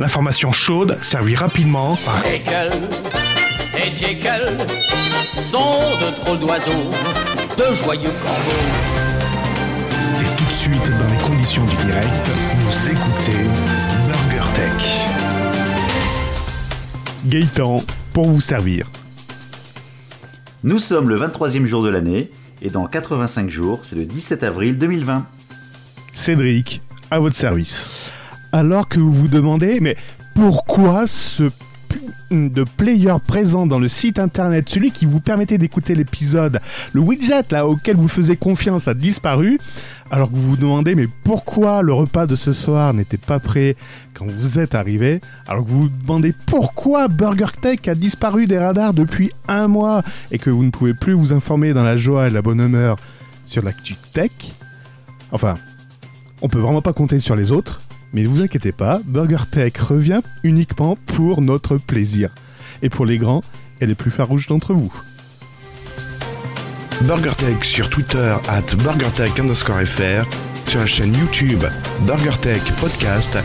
[0.00, 2.70] L'information chaude, servie rapidement par Jekyll
[3.76, 4.56] et Jekyll
[5.42, 6.90] sont de drôles d'oiseaux,
[7.58, 8.64] de joyeux corbeaux.
[10.22, 13.44] Et tout de suite, dans les conditions du direct, vous écoutez
[14.08, 15.02] Burger Tech.
[17.26, 17.82] Gaëtan,
[18.14, 18.86] pour vous servir.
[20.64, 22.30] Nous sommes le 23e jour de l'année,
[22.62, 25.26] et dans 85 jours, c'est le 17 avril 2020.
[26.14, 26.80] Cédric,
[27.10, 27.99] à votre service.
[28.52, 29.96] Alors que vous vous demandez, mais
[30.34, 31.50] pourquoi ce
[32.30, 36.60] de player présent dans le site internet, celui qui vous permettait d'écouter l'épisode,
[36.92, 39.58] le widget là auquel vous faisiez confiance a disparu,
[40.12, 43.76] alors que vous vous demandez mais pourquoi le repas de ce soir n'était pas prêt
[44.14, 48.58] quand vous êtes arrivé, alors que vous vous demandez pourquoi Burger Tech a disparu des
[48.58, 52.28] radars depuis un mois et que vous ne pouvez plus vous informer dans la joie
[52.28, 52.96] et la bonne humeur
[53.44, 54.30] sur l'actu tech?
[55.32, 55.54] Enfin,
[56.42, 57.80] on peut vraiment pas compter sur les autres,
[58.12, 62.30] mais ne vous inquiétez pas, Burger Tech revient uniquement pour notre plaisir.
[62.82, 63.42] Et pour les grands
[63.80, 64.92] et les plus farouches d'entre vous.
[67.02, 68.62] BurgerTech sur Twitter at
[70.66, 71.64] sur la chaîne YouTube
[72.06, 73.36] BurgerTech Podcast,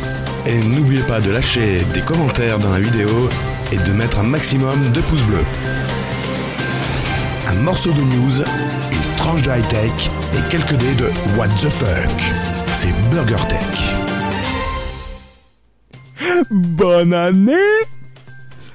[0.46, 3.30] et n'oubliez pas de lâcher des commentaires dans la vidéo
[3.72, 5.46] et de mettre un maximum de pouces bleus.
[7.48, 8.42] Un morceau de news,
[8.92, 12.12] une tranche de high-tech et quelques dés de What the fuck.
[12.74, 14.05] C'est BurgerTech.
[16.52, 17.54] Bonne année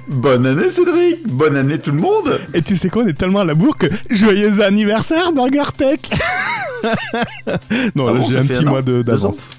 [0.09, 3.41] Bonne année Cédric Bonne année tout le monde Et tu sais quoi, on est tellement
[3.41, 6.11] à la bourre que joyeux anniversaire BurgerTech
[7.95, 9.51] Non, Ah là bon, j'ai un petit un mois d'avance.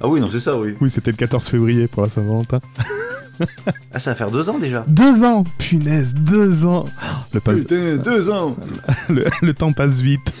[0.00, 0.74] Ah oui, non, c'est ça, oui.
[0.80, 2.60] Oui, c'était le 14 février pour la Saint-Valentin.
[3.92, 4.84] Ah, ça va faire deux ans déjà.
[4.86, 6.84] Deux ans Punaise, deux ans
[7.32, 8.54] le, pas- Putain, deux ans
[9.08, 10.32] le, le temps passe vite.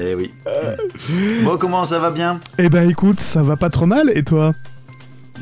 [0.00, 0.32] Eh oui.
[1.44, 2.40] Bon, comment ça va bien?
[2.58, 4.52] Eh ben écoute, ça va pas trop mal, et toi?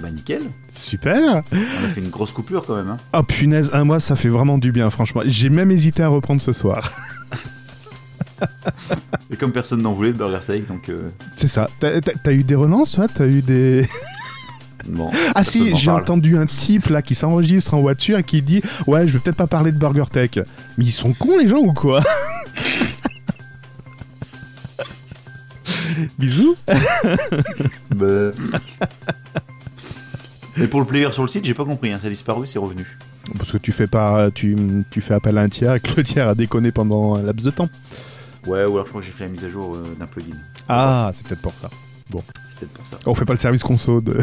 [0.01, 0.43] Bah nickel.
[0.69, 2.89] Super On a fait une grosse coupure quand même.
[2.89, 2.97] Hein.
[3.17, 5.23] Oh punaise, un mois ça fait vraiment du bien, franchement.
[5.27, 6.93] J'ai même hésité à reprendre ce soir.
[9.31, 11.69] Et comme personne n'en voulait de Burger Tech, donc euh, C'est ça.
[11.81, 13.07] T'as eu des relances, toi?
[13.13, 13.87] T'as eu des...
[14.87, 15.11] bon.
[15.35, 19.07] Ah si, j'ai entendu un type là qui s'enregistre en voiture et qui dit Ouais,
[19.09, 20.31] je vais peut-être pas parler de Burger Tech.
[20.77, 22.01] Mais ils sont cons les gens ou quoi?
[26.19, 26.55] Bisous
[27.91, 28.31] Bah.
[30.59, 31.93] Mais pour le player sur le site, j'ai pas compris.
[31.93, 31.99] Hein.
[32.01, 32.87] Ça a disparu, c'est revenu.
[33.37, 34.57] Parce que tu fais pas, tu,
[34.91, 37.45] tu fais appel à un tiers et que le tiers a déconné pendant un laps
[37.45, 37.69] de temps.
[38.47, 40.35] Ouais, ou alors je crois que j'ai fait la mise à jour euh, d'un plugin.
[40.69, 41.69] Ah, c'est peut-être pour ça.
[42.11, 42.99] C'est peut-être pour ça.
[43.05, 44.19] On fait pas le service conso de...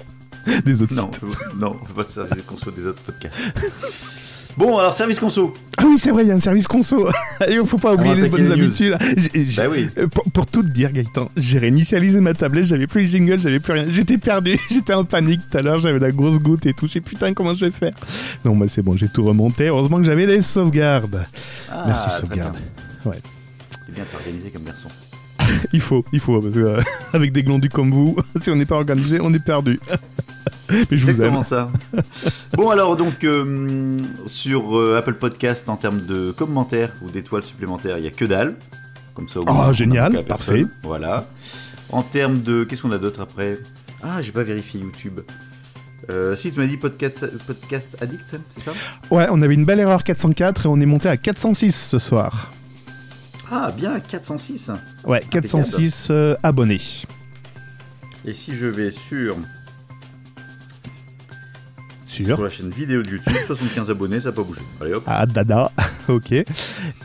[0.64, 1.22] des autres Non, sites.
[1.56, 3.38] non, on fait pas de service conso des autres podcasts.
[4.56, 5.54] Bon, alors service conso.
[5.78, 7.08] Ah oui, c'est vrai, il y a un service conso.
[7.48, 8.96] Et il faut pas oublier va les bonnes les habitudes.
[9.56, 9.88] Bah oui.
[9.98, 13.38] Euh, Pour, pour tout te dire, Gaëtan, j'ai réinitialisé ma tablette, j'avais plus le jingle,
[13.38, 13.86] j'avais plus rien.
[13.88, 16.86] J'étais perdu, j'étais en panique tout à l'heure, j'avais la grosse goutte et tout.
[16.86, 17.92] J'ai putain, comment je vais faire
[18.44, 19.68] Non, moi c'est bon, j'ai tout remonté.
[19.68, 21.24] Heureusement que j'avais des sauvegardes.
[21.70, 22.56] Ah, Merci, sauvegarde.
[23.06, 23.16] Ouais.
[23.86, 24.88] C'est bien organisé comme garçon.
[25.72, 26.80] Il faut, il faut, parce que euh,
[27.12, 29.78] avec des glandus comme vous, si on n'est pas organisé, on est perdu.
[30.70, 31.10] Mais je vous aime.
[31.10, 31.70] Exactement ça.
[32.54, 37.98] bon, alors donc euh, sur euh, Apple Podcast, en termes de commentaires ou d'étoiles supplémentaires,
[37.98, 38.56] il y a que dalle.
[39.14, 40.64] Comme ça, au Ah, génial, parfait.
[40.82, 41.26] Voilà.
[41.90, 42.64] En termes de.
[42.64, 43.58] Qu'est-ce qu'on a d'autre après?
[44.02, 45.20] Ah, j'ai pas vérifié YouTube.
[46.10, 48.72] Euh, si, tu m'as dit podcast, podcast Addict, c'est ça?
[49.10, 52.50] Ouais, on avait une belle erreur 404 et on est monté à 406 ce soir.
[53.50, 54.70] Ah, bien, 406.
[55.04, 56.80] Ouais, 406 euh, abonnés.
[58.24, 59.36] Et si je vais sur,
[62.12, 62.36] Sûr.
[62.36, 64.60] sur la chaîne vidéo de YouTube, 75 abonnés, ça n'a pas bougé.
[64.80, 65.04] Allez hop.
[65.06, 65.72] Ah, dada,
[66.08, 66.32] ok.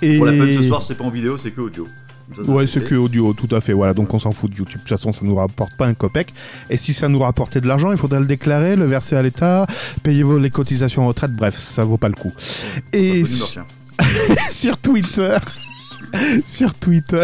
[0.02, 0.18] Et...
[0.18, 1.86] Pour la peine ce soir, c'est pas en vidéo, c'est que audio.
[1.86, 3.72] Comme ça, ça, Ouais, c'est que audio, tout à fait.
[3.72, 4.80] Voilà, donc on s'en fout de YouTube.
[4.80, 6.34] De toute façon, ça nous rapporte pas un copec.
[6.70, 9.66] Et si ça nous rapportait de l'argent, il faudrait le déclarer, le verser à l'État,
[10.04, 11.32] payer vos les cotisations en retraite.
[11.32, 12.34] Bref, ça vaut pas le coup.
[12.92, 13.24] Et
[14.50, 15.38] sur Twitter,
[16.46, 17.24] sur Twitter,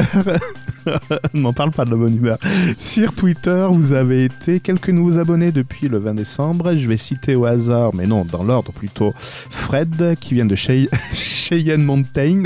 [1.34, 2.38] m'en parle pas de la bonne humeur.
[2.78, 6.76] Sur Twitter, vous avez été quelques nouveaux abonnés depuis le 20 décembre.
[6.76, 10.90] Je vais citer au hasard, mais non, dans l'ordre plutôt, Fred, qui vient de Chey-
[11.14, 12.44] Cheyenne Mountain.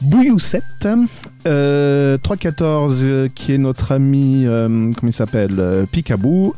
[0.00, 0.88] Bouilloussette,
[1.46, 6.54] euh, 314, euh, qui est notre ami, euh, comment il s'appelle, euh, Picaboo,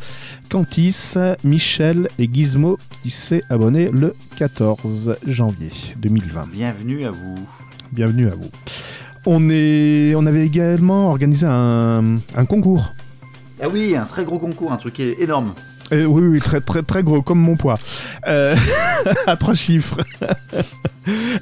[0.48, 6.48] Cantis, Michel et Gizmo, qui s'est abonné le 14 janvier 2020.
[6.52, 7.34] Bienvenue à vous.
[7.92, 8.48] Bienvenue à vous.
[9.26, 12.94] On, avait également organisé un, un concours.
[13.62, 15.52] Ah oui, un très gros concours, un truc énorme.
[15.92, 17.78] Euh, oui, très, gros, comme mon poids.
[18.26, 18.56] Euh,
[19.26, 19.98] à trois chiffres.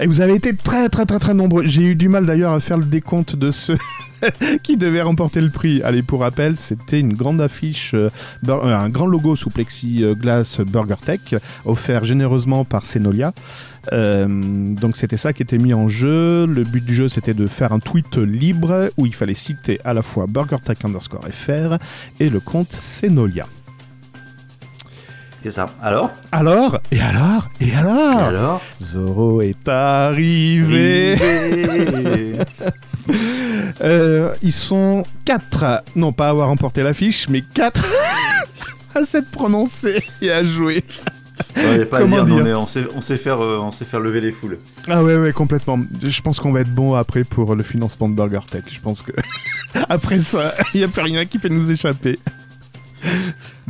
[0.00, 1.64] Et vous avez été très, très, très, très nombreux.
[1.64, 3.78] J'ai eu du mal d'ailleurs à faire le décompte de ceux
[4.62, 5.82] qui devaient remporter le prix.
[5.82, 8.10] Allez, pour rappel, c'était une grande affiche, euh,
[8.48, 13.32] un grand logo sous plexiglas BurgerTech, offert généreusement par Senolia.
[13.92, 16.46] Donc c'était ça qui était mis en jeu.
[16.46, 19.94] Le but du jeu c'était de faire un tweet libre où il fallait citer à
[19.94, 21.76] la fois BurgerTech underscore FR
[22.20, 23.46] et le compte Senolia.
[25.42, 25.70] C'est ça.
[25.82, 31.16] Alors Alors, et alors, et alors, Et alors Zoro est arrivé.
[33.82, 37.84] Euh, ils sont quatre, non pas à avoir remporté l'affiche, mais quatre
[38.94, 40.84] à s'être prononcés et à jouer.
[41.56, 44.32] Ouais, à dire, non, on sait, on sait faire, euh, on sait faire lever les
[44.32, 44.58] foules.
[44.88, 45.78] Ah ouais, ouais, complètement.
[46.02, 48.64] Je pense qu'on va être bon après pour le financement de BurgerTech.
[48.70, 49.12] Je pense que
[49.88, 52.18] après ça, il n'y a plus rien qui peut nous échapper.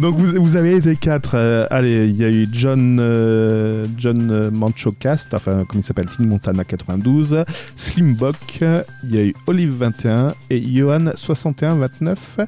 [0.00, 1.32] Donc vous, avez été quatre.
[1.34, 6.06] euh, allez, il y a eu John euh, John euh, Manchocast, enfin comment il s'appelle,
[6.06, 7.44] Tin Montana 92,
[7.76, 8.60] Slimbock,
[9.04, 12.40] il y a eu Olive 21 et Johan 6129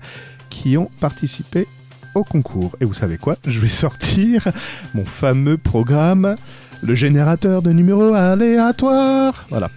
[0.49, 1.67] qui ont participé
[2.15, 2.75] au concours.
[2.81, 3.37] Et vous savez quoi?
[3.47, 4.49] Je vais sortir
[4.95, 6.37] mon fameux programme,
[6.83, 9.47] le générateur de numéros aléatoires.
[9.51, 9.71] Voilà.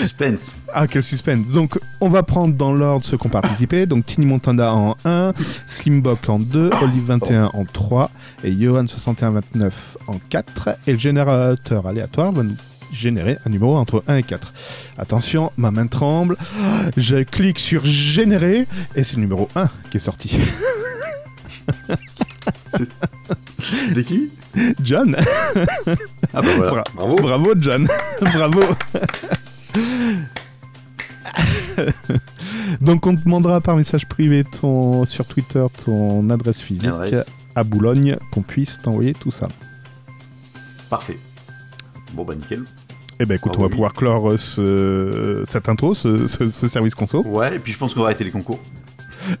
[0.00, 0.46] Suspense.
[0.72, 1.46] Ah, quel suspense.
[1.48, 3.86] Donc, on va prendre dans l'ordre ceux qui ont participé.
[3.86, 5.32] Donc, Tiny Montana en 1,
[5.66, 8.10] Slimbock en 2, Olive 21 en 3
[8.44, 10.70] et Johan 6129 en 4.
[10.86, 12.56] Et le générateur aléatoire va nous
[12.92, 14.52] générer un numéro entre 1 et 4.
[14.98, 16.36] Attention, ma main tremble.
[16.96, 20.38] Je clique sur générer et c'est le numéro 1 qui est sorti.
[23.58, 24.30] C'était qui
[24.82, 25.16] John
[26.34, 26.70] Ah bah voilà.
[26.70, 27.16] Bra- Bravo.
[27.16, 27.86] Bravo, John.
[28.20, 28.60] Bravo.
[32.80, 37.26] Donc, on te demandera par message privé ton, sur Twitter ton adresse physique Adresse.
[37.54, 39.48] à Boulogne, qu'on puisse t'envoyer tout ça.
[40.88, 41.18] Parfait.
[42.12, 42.62] Bon bah nickel.
[43.18, 43.72] Eh ben écoute, Ah on va oui.
[43.72, 47.22] pouvoir clore euh, ce, cette intro, ce, ce- ce service conso.
[47.26, 48.60] Ouais, et puis je pense qu'on va arrêter les concours.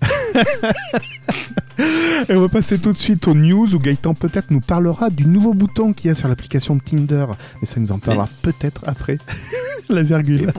[2.28, 5.26] Et on va passer tout de suite aux news où Gaëtan peut-être nous parlera du
[5.26, 7.26] nouveau bouton qu'il y a sur l'application de Tinder.
[7.62, 9.18] Et ça nous en parlera peut-être après
[9.88, 10.52] la virgule.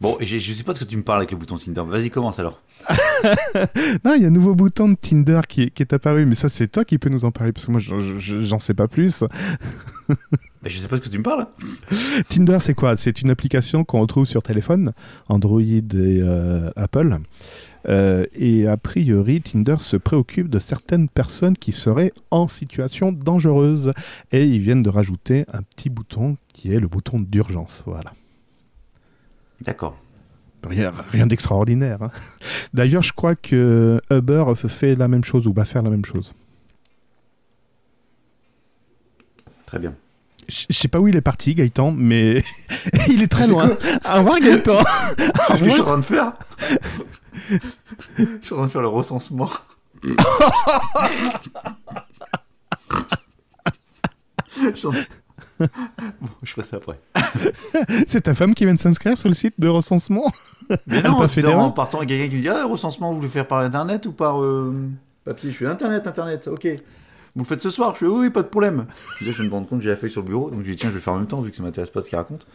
[0.00, 1.56] Bon, et j'ai- je sais pas de ce que tu me parles avec le bouton
[1.58, 1.82] Tinder.
[1.86, 2.62] Vas-y, commence alors.
[4.04, 6.34] Non, il y a un nouveau bouton de Tinder qui est, qui est apparu, mais
[6.34, 8.72] ça c'est toi qui peux nous en parler parce que moi je- je- j'en sais
[8.72, 9.22] pas plus.
[10.62, 11.46] Bah, je sais pas ce que tu me parles.
[12.28, 12.96] Tinder, c'est quoi?
[12.98, 14.92] C'est une application qu'on retrouve sur téléphone,
[15.28, 17.16] Android et euh, Apple.
[17.88, 23.92] Euh, et a priori, Tinder se préoccupe de certaines personnes qui seraient en situation dangereuse.
[24.32, 27.82] Et ils viennent de rajouter un petit bouton qui est le bouton d'urgence.
[27.86, 28.12] Voilà.
[29.62, 29.96] D'accord.
[30.68, 32.02] Rien, rien d'extraordinaire.
[32.02, 32.10] hein.
[32.74, 36.34] D'ailleurs, je crois que Uber fait la même chose ou va faire la même chose.
[39.64, 39.94] Très bien.
[40.50, 42.42] Je sais pas où il est parti, Gaëtan, mais
[43.08, 43.70] il est très loin.
[44.04, 44.78] Au revoir, Gaëtan.
[45.46, 46.32] C'est ce que je suis en train de faire.
[48.18, 49.50] je suis en train de faire le recensement.
[55.60, 56.98] Bon, je ferai ça après.
[58.08, 60.24] C'est ta femme qui vient de s'inscrire sur le site de recensement?
[60.86, 62.64] Mais Elle a pas fait en partant, il y a quelqu'un qui me dit Ah,
[62.64, 64.74] recensement, vous voulez faire par internet ou par euh,
[65.24, 65.50] papier?
[65.50, 66.66] Je suis internet, internet, ok.
[67.36, 68.86] Vous le faites ce soir Je fais Oui, oui, pas de problème.
[69.16, 70.70] Puis là, je me rends compte que j'ai la feuille sur le bureau, donc je
[70.70, 72.18] dis Tiens, je vais faire en même temps vu que ça m'intéresse pas ce qu'il
[72.18, 72.46] raconte.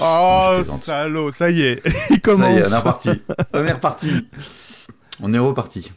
[0.00, 2.48] Oh, salaud, ça y est, il Ça commence.
[2.54, 3.10] y est, on est reparti.
[3.54, 4.10] on est reparti.
[5.22, 5.92] On est reparti.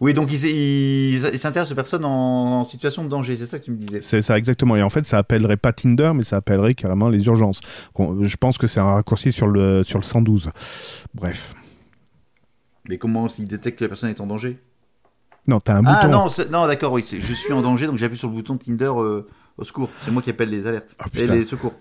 [0.00, 3.46] Oui, donc il, s- il- il s'intéresse aux personnes en, en situation de danger, c'est
[3.46, 4.00] ça que tu me disais.
[4.00, 4.76] C'est ça, exactement.
[4.76, 7.60] Et en fait, ça appellerait pas Tinder, mais ça appellerait carrément les urgences.
[7.98, 10.50] Je pense que c'est un raccourci sur le, sur le 112.
[11.14, 11.54] Bref.
[12.88, 14.58] Mais comment il détecte que la personne est en danger?
[15.48, 16.12] Non, t'as un Ah bouton.
[16.12, 18.56] non, c'est- non d'accord, oui, c'est- je suis en danger, donc j'appuie sur le bouton
[18.56, 19.26] Tinder euh,
[19.56, 19.90] au secours.
[20.00, 20.94] C'est moi qui appelle les alertes.
[21.00, 21.34] Ah, et putain.
[21.34, 21.74] les secours.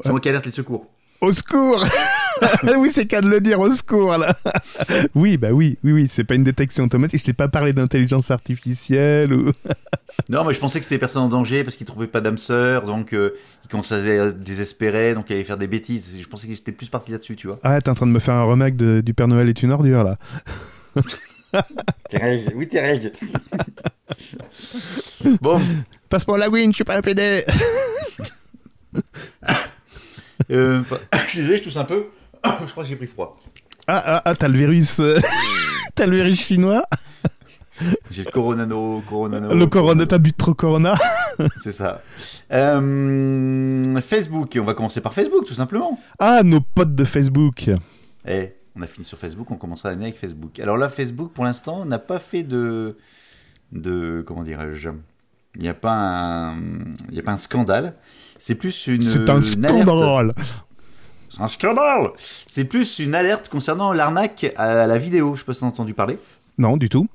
[0.00, 0.86] C'est moi qui alerte les secours.
[1.20, 1.82] Au secours
[2.78, 4.36] Oui, c'est qu'à de le dire, au secours, là
[5.14, 7.20] Oui, bah oui, oui, oui, c'est pas une détection automatique.
[7.20, 9.50] Je t'ai pas parlé d'intelligence artificielle ou...
[10.28, 12.38] Non, mais je pensais que c'était des personnes en danger parce qu'ils trouvaient pas d'âme
[12.38, 16.16] sœur, donc euh, ils commençaient à désespérer, donc ils allaient faire des bêtises.
[16.20, 17.58] Je pensais que j'étais plus parti là-dessus, tu vois.
[17.62, 19.72] Ah, t'es en train de me faire un remake de- du Père Noël est une
[19.72, 20.16] ordure, là.
[22.08, 23.12] Thérèse, oui Thérèse.
[25.40, 25.60] bon,
[26.08, 27.44] Passe-moi la win, je suis pas un PD
[30.50, 30.82] euh,
[31.24, 32.06] je suis désolé, je tousse un peu.
[32.44, 33.38] je crois que j'ai pris froid.
[33.86, 35.00] Ah, ah, ah, t'as le virus...
[35.94, 36.84] t'as le virus chinois
[38.10, 39.54] J'ai le coronano, coronano.
[39.54, 40.94] Le corona, t'as bu trop corona
[41.62, 42.00] C'est ça.
[42.52, 45.98] Euh, Facebook, on va commencer par Facebook tout simplement.
[46.18, 47.70] Ah, nos potes de Facebook
[48.26, 50.58] Eh, On a fini sur Facebook, on commencera l'année avec Facebook.
[50.58, 52.96] Alors là, Facebook, pour l'instant, n'a pas fait de.
[53.72, 54.90] de comment dirais-je
[55.56, 56.58] Il n'y a, pas un-
[57.10, 57.94] il y a pas un scandale.
[58.38, 59.02] C'est plus une.
[59.02, 60.34] C'est un scandale.
[61.30, 62.10] C'est un scandale
[62.46, 65.34] C'est plus une alerte concernant l'arnaque à la vidéo.
[65.34, 66.18] Je sais pas si tu as entendu parler.
[66.58, 67.08] Non, du tout.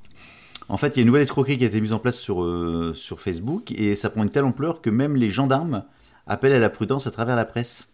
[0.69, 2.43] En fait, il y a une nouvelle escroquerie qui a été mise en place sur,
[2.43, 5.83] euh, sur Facebook et ça prend une telle ampleur que même les gendarmes
[6.27, 7.87] appellent à la prudence à travers la presse.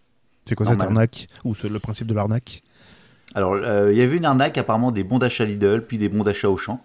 [0.46, 0.98] C'est quoi cette Normal.
[0.98, 2.62] arnaque Ou c'est le principe de l'arnaque?
[3.36, 6.24] Alors, euh, il y avait une arnaque apparemment des bons d'achat Lidl, puis des bons
[6.24, 6.84] d'achat Auchan.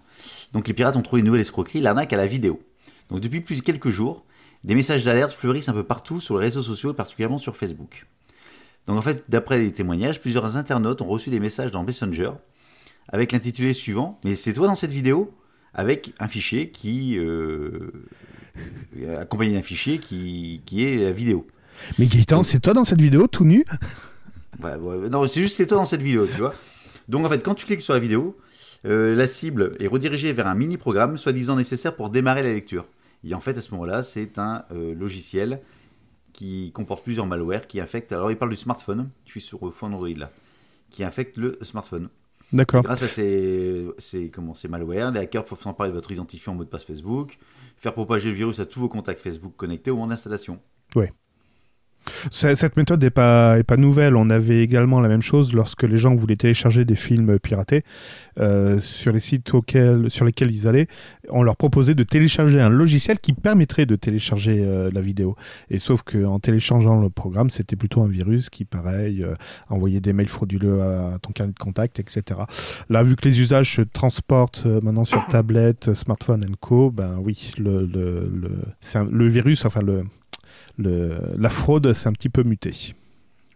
[0.53, 2.61] Donc les pirates ont trouvé une nouvelle escroquerie, l'arnaque à la vidéo.
[3.09, 4.25] Donc depuis plus de quelques jours,
[4.63, 8.05] des messages d'alerte fleurissent un peu partout sur les réseaux sociaux, et particulièrement sur Facebook.
[8.85, 12.31] Donc en fait, d'après les témoignages, plusieurs internautes ont reçu des messages dans Messenger
[13.09, 15.33] avec l'intitulé suivant Mais c'est toi dans cette vidéo?
[15.73, 17.91] avec un fichier qui euh,
[19.19, 21.47] accompagné d'un fichier qui, qui est la vidéo.
[21.97, 23.65] Mais Gaëtan, c'est toi dans cette vidéo tout nu?
[24.63, 26.53] Ouais, ouais, non, c'est juste c'est toi dans cette vidéo, tu vois.
[27.07, 28.37] Donc en fait, quand tu cliques sur la vidéo,
[28.85, 32.85] euh, la cible est redirigée vers un mini-programme soi-disant nécessaire pour démarrer la lecture.
[33.23, 35.61] Et en fait, à ce moment-là, c'est un euh, logiciel
[36.33, 38.11] qui comporte plusieurs malwares qui affectent.
[38.11, 39.09] Alors, il parle du smartphone.
[39.25, 40.31] Je suis sur le fond Android là,
[40.89, 42.09] qui infecte le smartphone.
[42.53, 42.83] D'accord.
[42.83, 46.55] Grâce à ces, ces, comment, ces malwares, les hackers peuvent s'emparer de votre identifiant en
[46.55, 47.37] mot de passe Facebook,
[47.77, 50.59] faire propager le virus à tous vos contacts Facebook connectés au moment d'installation.
[50.93, 51.13] C'est-
[52.31, 54.15] Cette méthode n'est pas, nouvelle.
[54.15, 57.83] On avait également la même chose lorsque les gens voulaient télécharger des films piratés
[58.39, 60.87] euh, sur les sites sur lesquels ils allaient.
[61.29, 65.35] On leur proposait de télécharger un logiciel qui permettrait de télécharger euh, la vidéo.
[65.69, 69.33] Et sauf qu'en téléchargeant le programme, c'était plutôt un virus qui, pareil, euh,
[69.69, 72.41] envoyait des mails frauduleux à ton carnet de contact, etc.
[72.89, 77.53] Là, vu que les usages se transportent maintenant sur tablette, smartphone et co, ben oui,
[77.57, 80.03] le virus, enfin le,
[80.77, 82.95] la fraude s'est un petit peu mutée.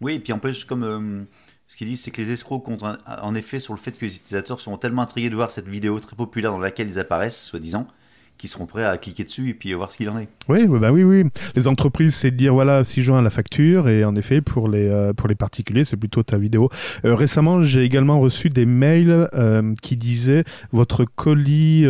[0.01, 1.23] Oui, et puis en plus, comme euh,
[1.67, 4.05] ce qu'ils disent, c'est que les escrocs comptent en- en effet sur le fait que
[4.05, 7.45] les utilisateurs seront tellement intrigués de voir cette vidéo très populaire dans laquelle ils apparaissent,
[7.45, 7.87] soi-disant,
[8.37, 10.27] qu'ils seront prêts à cliquer dessus et puis voir ce qu'il en est.
[10.49, 11.23] Oui, bah oui, oui.
[11.55, 14.67] Les entreprises, c'est de dire voilà, si joint à la facture, et en effet, pour
[14.69, 16.69] les euh, pour les particuliers, c'est plutôt ta vidéo.
[17.05, 21.85] Euh, récemment, j'ai également reçu des mails euh, qui disaient votre colis,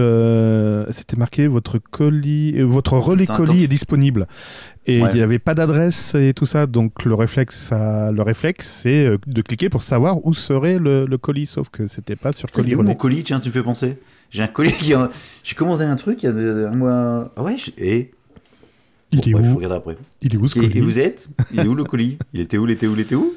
[0.92, 4.28] c'était marqué votre colis, votre relais colis est disponible.
[4.88, 8.68] Et il n'y avait pas d'adresse et tout ça, donc le réflexe, ça- le réflexe,
[8.84, 12.52] c'est de cliquer pour savoir où serait le, le colis, sauf que c'était pas sur
[12.52, 12.96] colis où mon relais.
[12.96, 13.98] colis Tiens, tu me fais penser.
[14.32, 14.94] J'ai un colis qui.
[15.44, 17.32] J'ai commandé un truc il y a un mois.
[17.36, 18.12] Ah ouais, et.
[19.26, 19.98] Il Bon, est bref, où faut regarder après.
[20.22, 22.40] Il est où ce Et, colis et vous êtes Il est où le colis Il
[22.42, 23.34] était où Il était où Il était où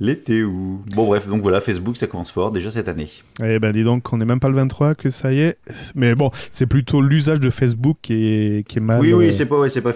[0.00, 3.08] Il était où Bon, bref, donc voilà, Facebook, ça commence fort déjà cette année.
[3.44, 5.58] Eh ben dis donc, on n'est même pas le 23 que ça y est.
[5.94, 9.00] Mais bon, c'est plutôt l'usage de Facebook qui est, qui est mal.
[9.00, 9.92] oui, euh, oui, c'est pas, ouais, c'est pas,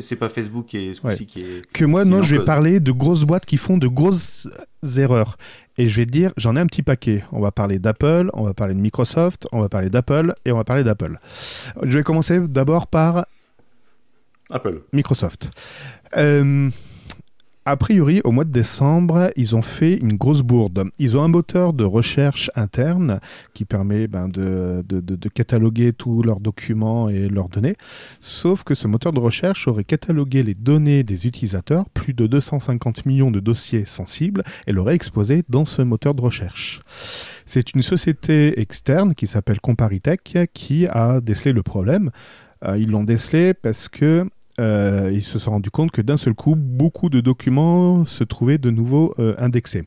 [0.00, 1.66] c'est pas Facebook qui est, ce coup-ci qui est.
[1.72, 4.48] que moi, non, je vais parler de grosses boîtes qui font de grosses
[4.98, 5.36] erreurs.
[5.78, 7.22] Et je vais te dire, j'en ai un petit paquet.
[7.32, 10.56] On va parler d'Apple, on va parler de Microsoft, on va parler d'Apple et on
[10.56, 11.18] va parler d'Apple.
[11.82, 13.26] Je vais commencer d'abord par
[14.50, 14.82] Apple.
[14.92, 15.50] Microsoft.
[16.16, 16.70] Euh,
[17.68, 20.84] a priori, au mois de décembre, ils ont fait une grosse bourde.
[21.00, 23.18] Ils ont un moteur de recherche interne
[23.54, 24.84] qui permet ben, de,
[25.34, 27.74] cataloguer tous leurs documents et leurs données.
[28.20, 33.04] Sauf que ce moteur de recherche aurait catalogué les données des utilisateurs, plus de 250
[33.04, 36.82] millions de dossiers sensibles, et l'aurait exposé dans ce moteur de recherche.
[37.46, 42.12] C'est une société externe qui s'appelle Comparitech qui a décelé le problème.
[42.64, 44.24] Euh, ils l'ont décelé parce que
[44.60, 48.58] euh, ils se sont rendus compte que d'un seul coup, beaucoup de documents se trouvaient
[48.58, 49.84] de nouveau euh, indexés.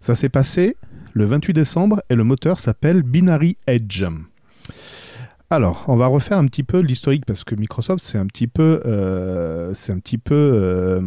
[0.00, 0.76] Ça s'est passé
[1.14, 4.04] le 28 décembre et le moteur s'appelle Binary Edge.
[5.50, 8.82] Alors, on va refaire un petit peu l'historique parce que Microsoft, c'est un petit peu,
[8.84, 11.00] euh, c'est un petit peu euh,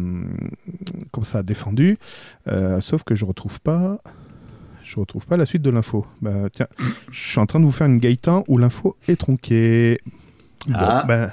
[1.12, 1.96] comme ça défendu,
[2.80, 4.00] sauf que je retrouve pas.
[4.82, 6.04] Je retrouve pas la suite de l'info.
[6.20, 6.66] Bah, tiens,
[7.10, 10.00] je suis en train de vous faire une Gaëtan où l'info est tronquée.
[10.68, 11.04] Bon, Ah.
[11.08, 11.32] ben,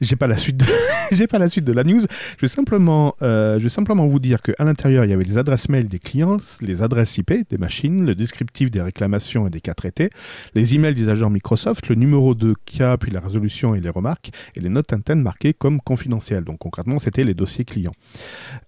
[0.00, 0.64] j'ai pas la suite de
[1.12, 2.00] j'ai pas la suite de la news.
[2.00, 5.36] Je vais simplement, euh, je vais simplement vous dire qu'à l'intérieur, il y avait les
[5.36, 9.60] adresses mail des clients, les adresses IP des machines, le descriptif des réclamations et des
[9.60, 10.08] cas traités,
[10.54, 14.30] les emails des agents Microsoft, le numéro de cas, puis la résolution et les remarques,
[14.56, 16.44] et les notes internes marquées comme confidentielles.
[16.44, 17.92] Donc concrètement, c'était les dossiers clients.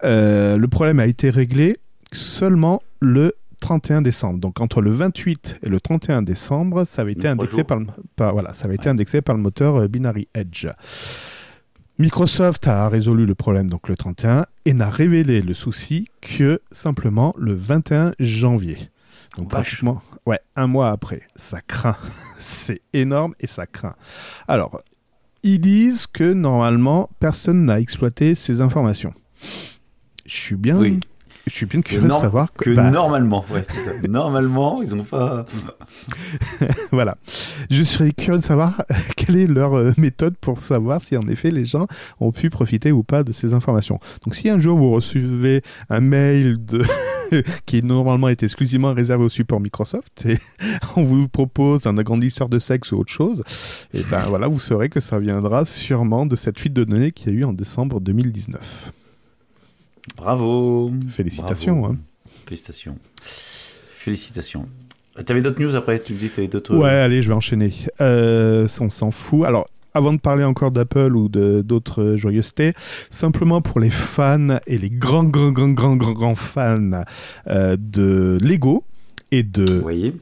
[0.05, 1.79] Euh, le problème a été réglé
[2.13, 3.33] seulement le
[3.65, 4.39] 31 décembre.
[4.41, 7.67] Donc entre le 28 et le 31 décembre, ça avait été indexé jours.
[7.67, 10.67] par, le, par- voilà, ça avait été indexé par le moteur euh, Binary Edge.
[11.99, 17.35] Microsoft a résolu le problème donc le 31 et n'a révélé le souci que simplement
[17.39, 18.77] le 21 janvier.
[19.39, 19.63] Donc Vache.
[19.63, 21.23] pratiquement, ouais, un mois après.
[21.37, 21.97] Ça craint.
[22.39, 23.95] C'est énorme et ça craint.
[24.47, 24.79] Alors,
[25.43, 29.13] ils disent que normalement personne n'a exploité ces informations.
[30.27, 30.77] Je suis bien.
[30.79, 31.01] Oui.
[31.47, 34.09] Je suis bien curieux de savoir que bah, normalement, ouais, ça.
[34.09, 35.45] normalement, ils ont pas.
[36.93, 37.17] Voilà.
[37.71, 38.83] Je serais curieux de savoir
[39.17, 41.87] quelle est leur euh, méthode pour savoir si en effet les gens
[42.21, 43.99] ont pu profiter ou pas de ces informations.
[44.25, 46.83] Donc si un jour vous recevez un mail de
[47.67, 50.39] qui normalement est exclusivement réservé au support Microsoft et
[50.97, 53.43] on vous propose un agrandisseur de sexe ou autre chose,
[53.93, 57.33] et ben voilà, vous saurez que ça viendra sûrement de cette fuite de données qu'il
[57.33, 58.93] y a eu en décembre 2019.
[60.17, 60.91] Bravo.
[61.11, 61.95] Félicitations, Bravo.
[61.95, 61.99] hein.
[62.47, 62.97] Félicitations.
[63.93, 64.69] Félicitations.
[65.27, 66.01] T'avais d'autres news après?
[66.01, 66.77] Tu me dis que t'avais d'autres.
[66.77, 67.73] Ouais, allez, je vais enchaîner.
[68.01, 69.47] Euh, on s'en fout.
[69.47, 72.73] Alors, avant de parler encore d'Apple ou d'autres euh, joyeusetés,
[73.11, 77.05] simplement pour les fans et les grands, grands, grands, grands, grands, grands fans
[77.47, 78.85] euh, de Lego
[79.31, 80.13] et de Vous voyez?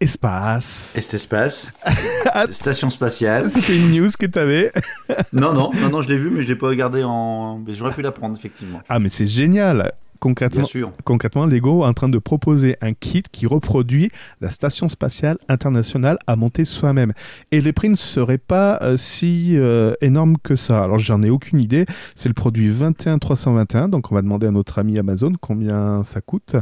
[0.00, 0.96] Espace.
[0.96, 1.72] Est espace?
[2.50, 3.48] Station spatiale.
[3.48, 4.72] C'était une news que t'avais.
[5.32, 7.58] Non, non, non, non, je l'ai vu, mais je l'ai pas regardé en.
[7.66, 8.80] Mais j'aurais pu la prendre, effectivement.
[8.88, 9.92] Ah, mais c'est génial.
[10.20, 10.92] Concrètement, sûr.
[11.04, 16.18] concrètement, Lego est en train de proposer un kit qui reproduit la station spatiale internationale
[16.26, 17.12] à monter soi-même.
[17.52, 20.82] Et les prix ne seraient pas euh, si euh, énormes que ça.
[20.82, 21.86] Alors j'en ai aucune idée.
[22.16, 23.88] C'est le produit 21321.
[23.88, 26.56] Donc on va demander à notre ami Amazon combien ça coûte.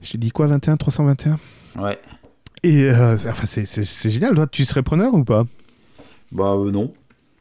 [0.00, 1.38] J'ai dit quoi 21321
[1.82, 1.98] Ouais.
[2.62, 4.34] Et euh, c'est- enfin, c'est- génial.
[4.34, 5.44] Toi, tu serais preneur ou pas?
[6.30, 6.92] Bah, euh, non.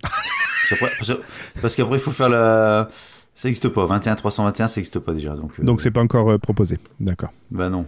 [1.62, 2.90] Parce qu'après- il faut faire la.
[3.36, 3.86] Ça n'existe pas.
[3.86, 5.36] 21 321, ça n'existe pas déjà.
[5.36, 6.78] Donc, euh, Donc c'est pas encore euh, proposé.
[7.00, 7.32] D'accord.
[7.50, 7.86] Bah non.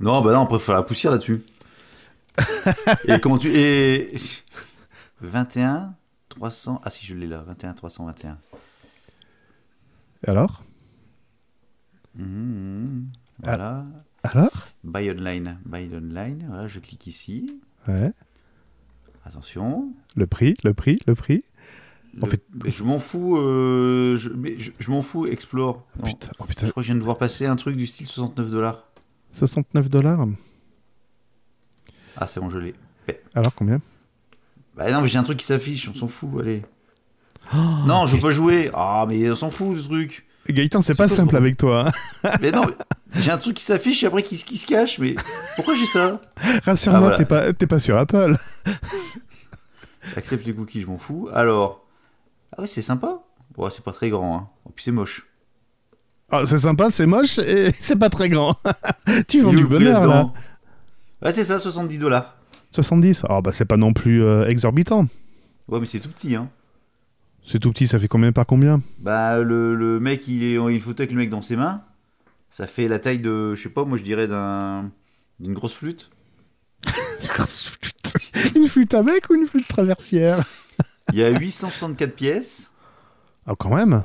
[0.00, 1.42] Non, bah non, après, il faut faire la poussière là-dessus.
[3.08, 3.48] et comment tu.
[3.50, 4.14] Et.
[5.20, 5.94] 21
[6.28, 6.80] 300.
[6.84, 7.42] Ah si, je l'ai là.
[7.46, 8.38] 21 321.
[10.26, 10.62] Alors?
[12.14, 13.06] Mhm, mhm.
[13.44, 13.84] Voilà.
[14.32, 14.50] Alors
[14.84, 15.58] Buy online.
[15.64, 16.44] Buy online.
[16.48, 17.60] Voilà, je clique ici.
[17.86, 18.12] Ouais.
[19.24, 19.92] Attention.
[20.16, 21.44] Le prix, le prix, le prix.
[22.22, 23.36] En fait- mais je m'en fous.
[23.36, 25.26] euh, je, je, je m'en fous.
[25.26, 25.86] Explore.
[26.04, 28.06] Putain, oh Je putain, crois que je viens de voir passer un truc du style
[28.06, 28.84] 69 dollars.
[29.32, 30.26] 69 dollars.
[32.16, 32.74] Ah, c'est bon, je l'ai.
[33.34, 33.80] Alors combien?
[34.76, 36.62] Bah non, mais j'ai un truc qui s'affiche, on s'en fout, allez.
[37.54, 37.56] Oh,
[37.86, 38.70] non, je veux pas jouer.
[38.74, 40.26] Ah, mais on s'en fout ce truc.
[40.48, 41.88] Gaëtan, c'est pas simple avec toi.
[42.24, 42.30] hein.
[42.40, 42.62] Mais non,
[43.16, 44.98] j'ai un truc qui s'affiche et après qui, qui se cache.
[44.98, 45.14] Mais
[45.56, 46.20] pourquoi j'ai ça?
[46.64, 47.16] Rassure-moi, Ah, voilà.
[47.16, 48.36] t'es pas, t'es pas sur Apple.
[50.16, 51.28] Accepte les cookies, je m'en fous.
[51.34, 51.84] Alors.
[52.56, 53.20] Ah ouais, c'est sympa.
[53.56, 54.48] Bon, c'est pas très grand, hein.
[54.64, 55.26] Oh, puis c'est moche.
[56.30, 58.56] Ah, c'est sympa, c'est moche et c'est pas très grand.
[59.28, 60.30] tu vends du bonheur là.
[61.22, 62.36] Ouais, c'est ça, 70 dollars.
[62.70, 65.06] 70 Ah bah c'est pas non plus euh, exorbitant.
[65.68, 66.48] Ouais, mais c'est tout petit, hein.
[67.50, 70.68] C'est tout petit, ça fait combien par combien Bah, le, le mec, il est en
[70.68, 71.82] une photo avec le mec dans ses mains.
[72.50, 74.90] Ça fait la taille de, je sais pas, moi je dirais d'un,
[75.40, 76.10] d'une grosse flûte.
[78.54, 80.44] Une flûte à bec ou une flûte traversière?
[81.12, 82.70] Il y a 864 pièces.
[83.46, 84.04] Ah quand même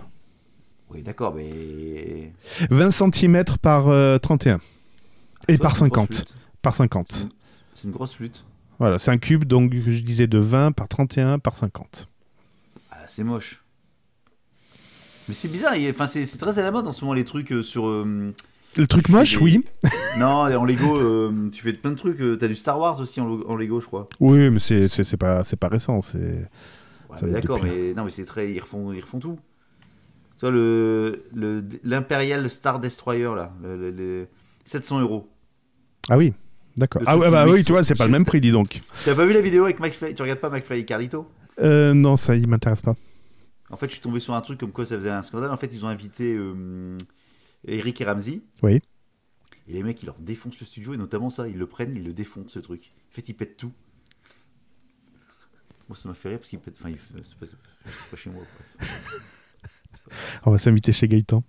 [0.89, 2.31] Oui, d'accord, mais.
[2.69, 4.59] 20 cm par euh, 31.
[5.47, 6.15] Et Toi, par c'est une grosse 50.
[6.15, 6.35] flûte.
[6.61, 7.27] Par 50.
[7.73, 8.45] C'est une grosse flûte.
[8.79, 12.07] Voilà, c'est un cube, donc je disais de 20 par 31 par 50.
[13.15, 13.61] C'est moche.
[15.27, 17.23] Mais c'est bizarre, il enfin, c'est c'est très à la mode en ce moment les
[17.25, 17.85] trucs euh, sur.
[17.87, 18.33] euh,
[18.75, 19.63] Le truc moche, oui.
[20.19, 22.19] Non, en Lego, euh, tu fais plein de trucs.
[22.21, 24.07] euh, T'as du Star Wars aussi en, lo- en Lego, je crois.
[24.19, 26.01] Oui, mais c'est c'est- c'est pas, c'est pas récent.
[26.01, 26.17] C'est...
[26.17, 28.51] Ouais, Ça mais date d'accord, depuis mais non, mais c'est très.
[28.51, 29.37] Ils refont, ils refont tout.
[30.37, 34.27] Tu vois, le le- l'Imperial Star Destroyer, là, le, le- le-
[34.65, 35.29] 700 euros.
[36.09, 36.33] Ah oui,
[36.77, 37.03] d'accord.
[37.03, 38.51] Le Ah truc ouais, qui bah oui, tu vois, c'est pas le même prix, dis
[38.51, 38.81] donc.
[39.05, 41.27] T'as pas vu la vidéo avec McFly Tu regardes pas McFly et Carlito?
[41.59, 42.95] Euh, non, ça, il m'intéresse pas.
[43.69, 45.51] En fait, je suis tombé sur un truc comme quoi ça faisait un scandale.
[45.51, 46.97] En fait, ils ont invité euh,
[47.65, 48.41] Eric et Ramsey.
[48.61, 48.79] Oui.
[49.67, 52.03] Et les mecs, ils leur défoncent le studio, et notamment ça, ils le prennent, ils
[52.03, 52.91] le défoncent, ce truc.
[53.11, 53.71] En fait, ils pètent tout.
[55.89, 56.75] Moi, ça m'a fait rire parce qu'ils pètent.
[56.79, 57.45] Enfin, ils- c'est pas,
[58.11, 58.43] pas chez moi.
[58.77, 59.19] bref.
[60.45, 61.43] On va s'inviter chez Gaëtan.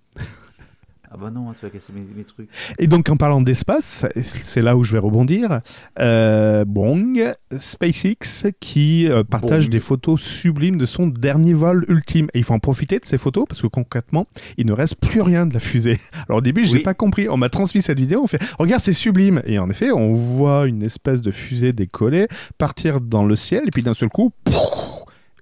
[1.17, 2.49] Ah bah non, tu vas casser mes, mes trucs.
[2.77, 5.61] Et donc, en parlant d'espace, c'est là où je vais rebondir.
[5.97, 9.71] Euh, Bong, SpaceX, qui euh, partage Bong.
[9.71, 12.27] des photos sublimes de son dernier vol ultime.
[12.33, 15.21] Et il faut en profiter de ces photos parce que concrètement, il ne reste plus
[15.21, 16.01] rien de la fusée.
[16.27, 16.83] Alors au début, je n'ai Oui.
[16.83, 17.29] pas compris.
[17.29, 18.19] On m'a transmis cette vidéo.
[18.23, 19.41] On fait, regarde, c'est sublime.
[19.45, 23.71] Et en effet, on voit une espèce de fusée décoller, partir dans le ciel, et
[23.71, 24.33] puis d'un seul coup,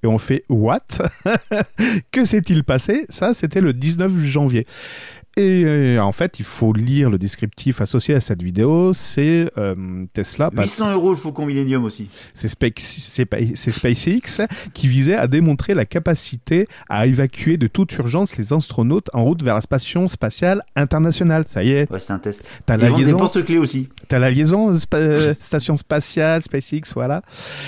[0.03, 0.81] et on fait what?
[2.11, 3.05] Que s'est-il passé?
[3.09, 4.65] Ça, c'était le 19 janvier.
[5.35, 8.93] Et euh, en fait, il faut lire le descriptif associé à cette vidéo.
[8.93, 9.75] C'est euh,
[10.13, 10.51] Tesla.
[10.51, 12.07] bah, 800 euros le Faucon Millennium aussi.
[12.35, 14.41] c'est Space- c'est Pa- c'est SpaceX
[14.73, 19.41] qui visait à démontrer la capacité à évacuer de toute urgence les astronautes en route
[19.43, 21.45] vers la station spatiale internationale.
[21.47, 22.47] Ça y est, Ouais, c'est un test.
[22.67, 23.89] t'as la liaison, porte-clés aussi.
[24.07, 27.23] t'as la liaison euh, spa- station spatiale, SpaceX, voilà.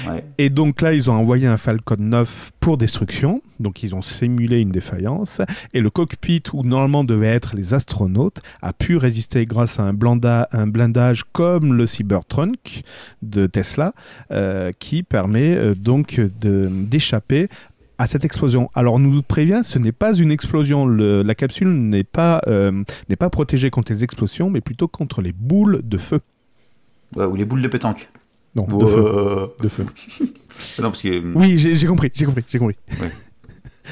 [0.08, 0.24] Ouais.
[0.38, 3.42] Et donc là, ils ont envoyé un Falcon 9 pour destruction.
[3.60, 5.42] Donc ils ont simulé une défaillance.
[5.74, 9.94] Et le cockpit où normalement devaient être les astronautes a pu résister grâce à un,
[9.94, 12.84] blanda- un blindage comme le Cybertruck
[13.22, 13.94] de Tesla
[14.32, 17.48] euh, qui permet euh, donc d'échapper
[17.98, 18.70] à cette explosion.
[18.76, 20.86] Alors on nous prévient, ce n'est pas une explosion.
[20.86, 25.22] Le- la capsule n'est pas, euh, n'est pas protégée contre les explosions, mais plutôt contre
[25.22, 26.20] les boules de feu.
[27.16, 28.10] Ouais, ou les boules de pétanque.
[28.56, 29.02] Non, de feu.
[29.02, 29.48] Ouais.
[29.64, 29.86] De feu.
[30.80, 32.78] Non, parce que Oui, j'ai compris, j'ai compris, j'ai compris.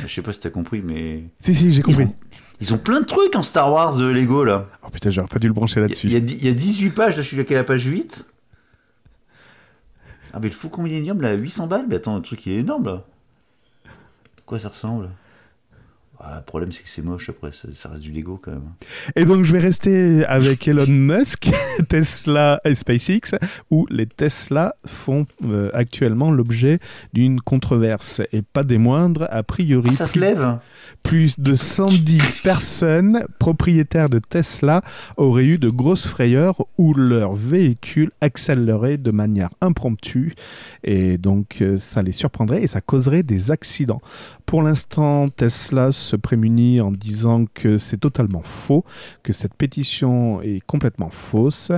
[0.07, 1.23] je sais pas si t'as compris, mais.
[1.41, 2.07] Si, si, j'ai Ils compris.
[2.63, 4.67] Ils ont plein de trucs en Star Wars de Lego là.
[4.85, 6.07] Oh putain, j'aurais pas dû le brancher là-dessus.
[6.07, 7.83] il y a dix- il y a 18 pages, là je suis à la page
[7.85, 8.25] 8.
[10.33, 11.85] Ah, mais le Faucon Millennium là, 800 balles?
[11.87, 13.03] Mais attends, le truc il est énorme là.
[14.45, 15.09] Quoi ça ressemble?
[16.25, 18.71] Ah, Le problème c'est que c'est moche après, ça, ça reste du Lego quand même.
[19.17, 21.51] Et donc, je vais rester avec Elon Musk,
[21.89, 23.35] Tesla et SpaceX,
[23.69, 26.79] où les Tesla font euh, actuellement l'objet
[27.11, 29.89] d'une controverse, et pas des moindres, a priori.
[29.91, 30.59] Ah, ça se lève
[31.01, 34.81] plus de 110 personnes propriétaires de Tesla
[35.17, 40.35] auraient eu de grosses frayeurs où leur véhicule accélérait de manière impromptue
[40.83, 44.01] et donc euh, ça les surprendrait et ça causerait des accidents.
[44.45, 48.83] Pour l'instant, Tesla se prémunit en disant que c'est totalement faux,
[49.23, 51.71] que cette pétition est complètement fausse.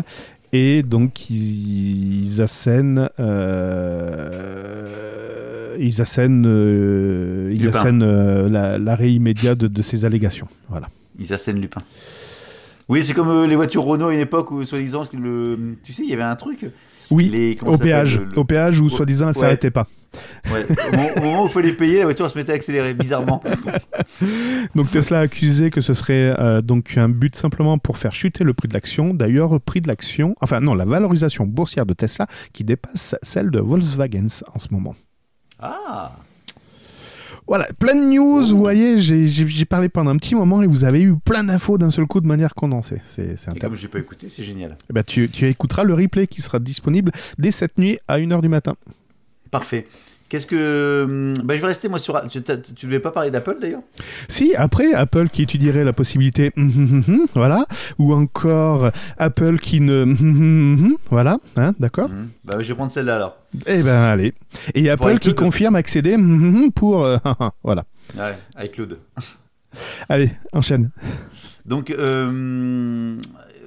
[0.53, 3.09] Et donc ils, assènent,
[4.05, 10.47] euh, ils assènent, euh, ils assènent euh, la- l'arrêt immédiat de, de ces allégations.
[10.69, 10.87] Voilà.
[11.19, 11.81] Ils assènent Lupin.
[12.87, 15.57] Oui, c'est comme les voitures Renault à une époque où, soi-disant, le...
[15.83, 16.67] tu sais, il y avait un truc.
[17.11, 19.39] Oui, les, au péage, le- le- au péage où soi-disant elle Ouais.
[19.41, 19.87] s'arrêtait pas.
[20.51, 20.65] Ouais.
[21.17, 23.43] Au, moment, où il fallait payer, la voiture se mettait à accélérer bizarrement.
[24.75, 28.43] Donc Tesla a accusé que ce serait euh, donc un but simplement pour faire chuter
[28.43, 29.13] le prix de l'action.
[29.13, 33.51] D'ailleurs, le prix de l'action, enfin non, la valorisation boursière de Tesla qui dépasse celle
[33.51, 34.95] de Volkswagen en ce moment.
[35.59, 36.11] Ah
[37.47, 41.01] Voilà, plein de news, vous voyez, j'ai- parlé pendant un petit moment et vous avez
[41.01, 43.01] eu plein d'infos d'un seul coup de manière condensée.
[43.05, 44.75] C'est Et comme j'ai pas écouté, c'est génial.
[44.89, 48.41] Eh ben, tu, tu écouteras le replay qui sera disponible dès cette nuit à 1h
[48.41, 48.75] du matin.
[49.51, 49.87] Parfait.
[50.27, 51.03] Qu'est-ce que.
[51.05, 52.19] hum, Bah, je vais rester moi sur.
[52.27, 53.81] Tu, tu devais pas parler d'Apple d'ailleurs?
[54.27, 57.65] Si, après, Apple qui étudierait la possibilité, hum, hum, voilà,
[57.99, 60.05] ou encore Apple qui ne,
[61.09, 62.09] voilà, hein, d'accord?
[62.43, 63.37] Bah, je vais prendre celle-là alors.
[63.67, 64.33] Eh ben, allez.
[64.73, 66.17] Et Apple qui confirme accéder
[66.73, 67.17] pour, euh,
[67.63, 67.85] voilà.
[68.17, 68.35] Ouais,
[68.65, 68.97] iCloud.
[70.09, 70.89] Allez, enchaîne.
[71.65, 73.17] Donc, euh,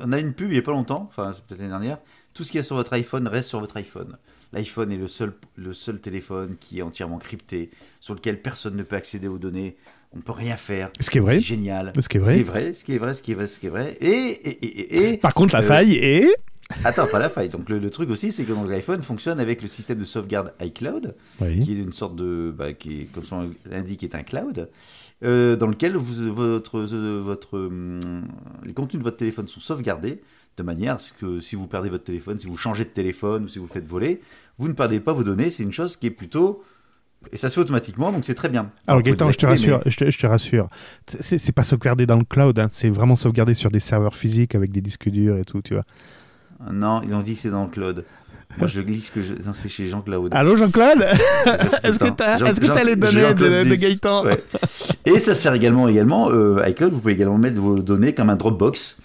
[0.01, 1.99] on a une pub il y a pas longtemps, enfin, c'est peut-être l'année dernière.
[2.35, 4.17] Tout ce qu'il y a sur votre iPhone reste sur votre iPhone.
[4.53, 8.83] L'iPhone est le seul, le seul téléphone qui est entièrement crypté, sur lequel personne ne
[8.83, 9.77] peut accéder aux données.
[10.13, 10.91] On ne peut rien faire.
[11.01, 11.35] Ce qui est vrai.
[11.35, 11.93] C'est génial.
[12.01, 12.33] Ce qui est vrai.
[12.33, 13.71] Ce qui est vrai, ce qui est vrai, ce qui est vrai, ce qui est
[13.71, 13.99] vrai.
[14.01, 16.29] Et, et, et, et, Par contre, la Euh, faille est...
[16.85, 17.49] Attends, pas la faille.
[17.51, 21.15] Donc le, le truc aussi, c'est que l'iPhone fonctionne avec le système de sauvegarde iCloud,
[21.41, 21.61] Oui.
[21.61, 24.69] qui est une sorte de, bah, qui est, comme son nom l'indique, est un cloud,
[25.25, 27.71] euh, dans lequel vous, votre, euh, votre,
[28.65, 30.21] les contenus de votre téléphone sont sauvegardés
[30.59, 33.45] de manière à ce que si vous perdez votre téléphone, si vous changez de téléphone
[33.45, 34.21] ou si vous faites voler,
[34.59, 35.51] vous ne perdez pas vos données.
[35.51, 36.63] C'est une chose qui est plutôt
[37.33, 38.71] et ça se fait automatiquement, donc c'est très bien.
[38.87, 40.69] Alors Gaëtan, je te rassure, je te, je te rassure,
[41.07, 44.71] c'est pas sauvegardé dans le cloud, hein, c'est vraiment sauvegardé sur des serveurs physiques avec
[44.71, 45.85] des disques durs et tout, tu vois.
[46.73, 48.05] Non, ils ont dit que c'est dans le cloud.
[48.57, 49.35] Moi, je glisse que je...
[49.35, 50.33] non, c'est chez Jean Cloud.
[50.33, 51.03] Allô Jean-Claude
[51.83, 54.43] Est-ce que t'as Jean- t'as les données Jean-Claude de, de 10, Gaëtan ouais.
[55.05, 58.37] Et ça sert également, également euh, iCloud, vous pouvez également mettre vos données comme un
[58.37, 58.97] Dropbox.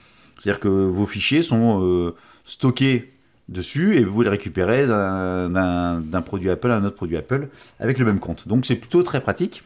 [0.43, 3.13] C'est-à-dire que vos fichiers sont euh, stockés
[3.47, 7.47] dessus et vous les récupérez d'un- produit Apple à un autre produit Apple
[7.79, 8.45] avec le même compte.
[8.45, 9.63] Donc c'est plutôt très pratique.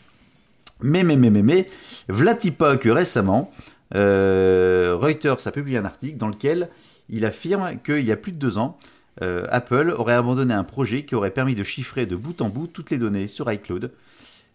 [0.81, 1.67] Mais, mais, mais, mais, mais,
[2.09, 3.51] vlati pas que récemment,
[3.95, 6.69] euh, Reuters a publié un article dans lequel
[7.09, 8.77] il affirme qu'il y a plus de deux ans,
[9.23, 12.67] euh, Apple aurait abandonné un projet qui aurait permis de chiffrer de bout en bout
[12.67, 13.89] toutes les données sur iCloud,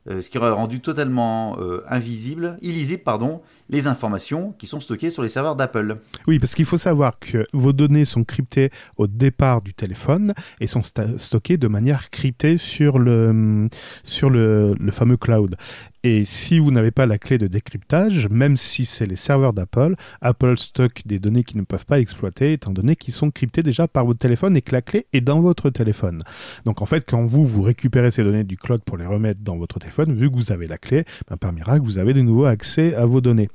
[0.09, 3.41] ce qui aurait rendu totalement euh, invisible, illisible, pardon,
[3.73, 5.99] les informations qui sont stockées sur les serveurs d'Apple.
[6.27, 10.67] Oui, parce qu'il faut savoir que vos données sont cryptées au départ du téléphone et
[10.67, 13.69] sont stockées de manière cryptée sur le,
[14.05, 15.57] sur le, fameux cloud.
[16.05, 19.95] Et si vous n'avez pas la clé de décryptage, même si c'est les serveurs d'Apple,
[20.21, 23.87] Apple stocke des données qui ne peuvent pas exploiter étant donné qu'ils sont cryptées déjà
[23.87, 26.25] par votre téléphone et que la clé est dans votre téléphone.
[26.65, 29.57] Donc en fait, quand vous, vous récupérez ces données du cloud pour les remettre dans
[29.57, 32.45] votre téléphone, vu que vous avez la clé, ben, par miracle, vous avez de nouveau
[32.45, 33.49] accès à vos données.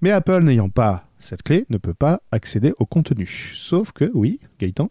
[0.00, 3.52] Mais Apple n'ayant pas cette clé ne peut pas accéder au contenu.
[3.56, 4.90] Sauf que, oui, Gaëtan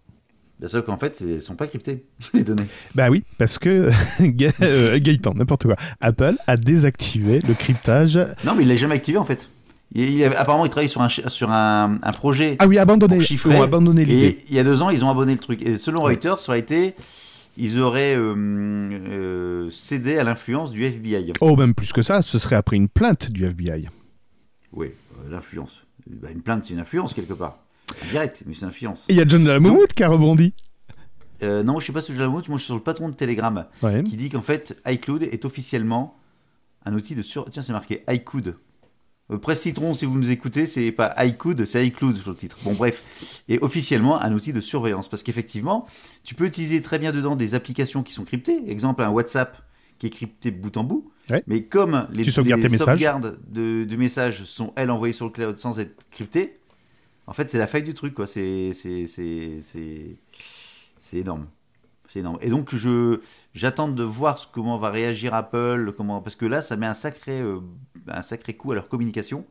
[0.66, 2.66] Sauf qu'en fait, elles ne sont pas cryptées, les données.
[2.96, 3.92] Bah oui, parce que
[4.62, 5.76] euh, Gaëtan, n'importe quoi.
[6.02, 8.18] Apple a désactivé le cryptage.
[8.44, 9.50] Non, mais il l'a jamais activé en fait.
[9.94, 12.56] Il, il- apparemment, il travaille sur un, sur un, un projet.
[12.60, 13.18] Ah oui, abandonné.
[13.18, 13.52] Pour chiffrer.
[13.52, 14.28] Ils ont abandonné l'idée.
[14.28, 15.62] et il y a deux ans, ils ont abonné le truc.
[15.62, 16.02] Et selon.
[16.02, 16.96] Reuters, ça aurait été.
[17.60, 21.34] Ils auraient euh, euh, cédé à l'influence du FBI.
[21.42, 23.88] Oh, même plus que ça, ce serait après une plainte du FBI.
[24.74, 24.88] Oui,
[25.26, 25.84] euh, l'influence.
[26.08, 27.60] Bah, une plainte, c'est une influence quelque part.
[28.12, 29.06] Direct, mais c'est une influence.
[29.10, 30.54] Et il y a John Lamoumout qui a rebondi.
[31.44, 33.14] Euh, non, je suis pas sur la moute, moi je suis sur le patron de
[33.16, 34.04] Telegram Ouais.
[34.04, 36.18] qui dit qu'en fait iCloud est officiellement
[36.86, 37.46] un outil de sur.
[37.50, 38.56] Tiens, c'est marqué iCloud.
[39.32, 42.58] Euh, Presse Citron, si vous nous écoutez, c'est pas iCloud, c'est iCloud sur le titre.
[42.64, 43.04] Bon, bref,
[43.50, 45.86] et officiellement un outil de surveillance parce qu'effectivement,
[46.24, 48.70] tu peux utiliser très bien dedans des applications qui sont cryptées.
[48.70, 49.62] Exemple, un WhatsApp
[50.00, 51.12] qui est crypté bout en bout.
[51.30, 51.44] Ouais.
[51.48, 52.78] Mais comme les, les messages.
[52.78, 56.60] sauvegardes de, du message sont elles envoyées sur le cloud sans être cryptées,
[57.26, 58.26] en fait, c'est la faille du truc, quoi.
[58.26, 58.72] C'est
[61.14, 61.48] énorme.
[62.08, 62.38] C'est énorme.
[62.42, 63.20] Et donc je
[63.54, 67.42] j'attends de voir comment va réagir Apple, comment parce que là ça met un sacré
[67.42, 67.60] euh,
[68.08, 69.46] un sacré coup à leur communication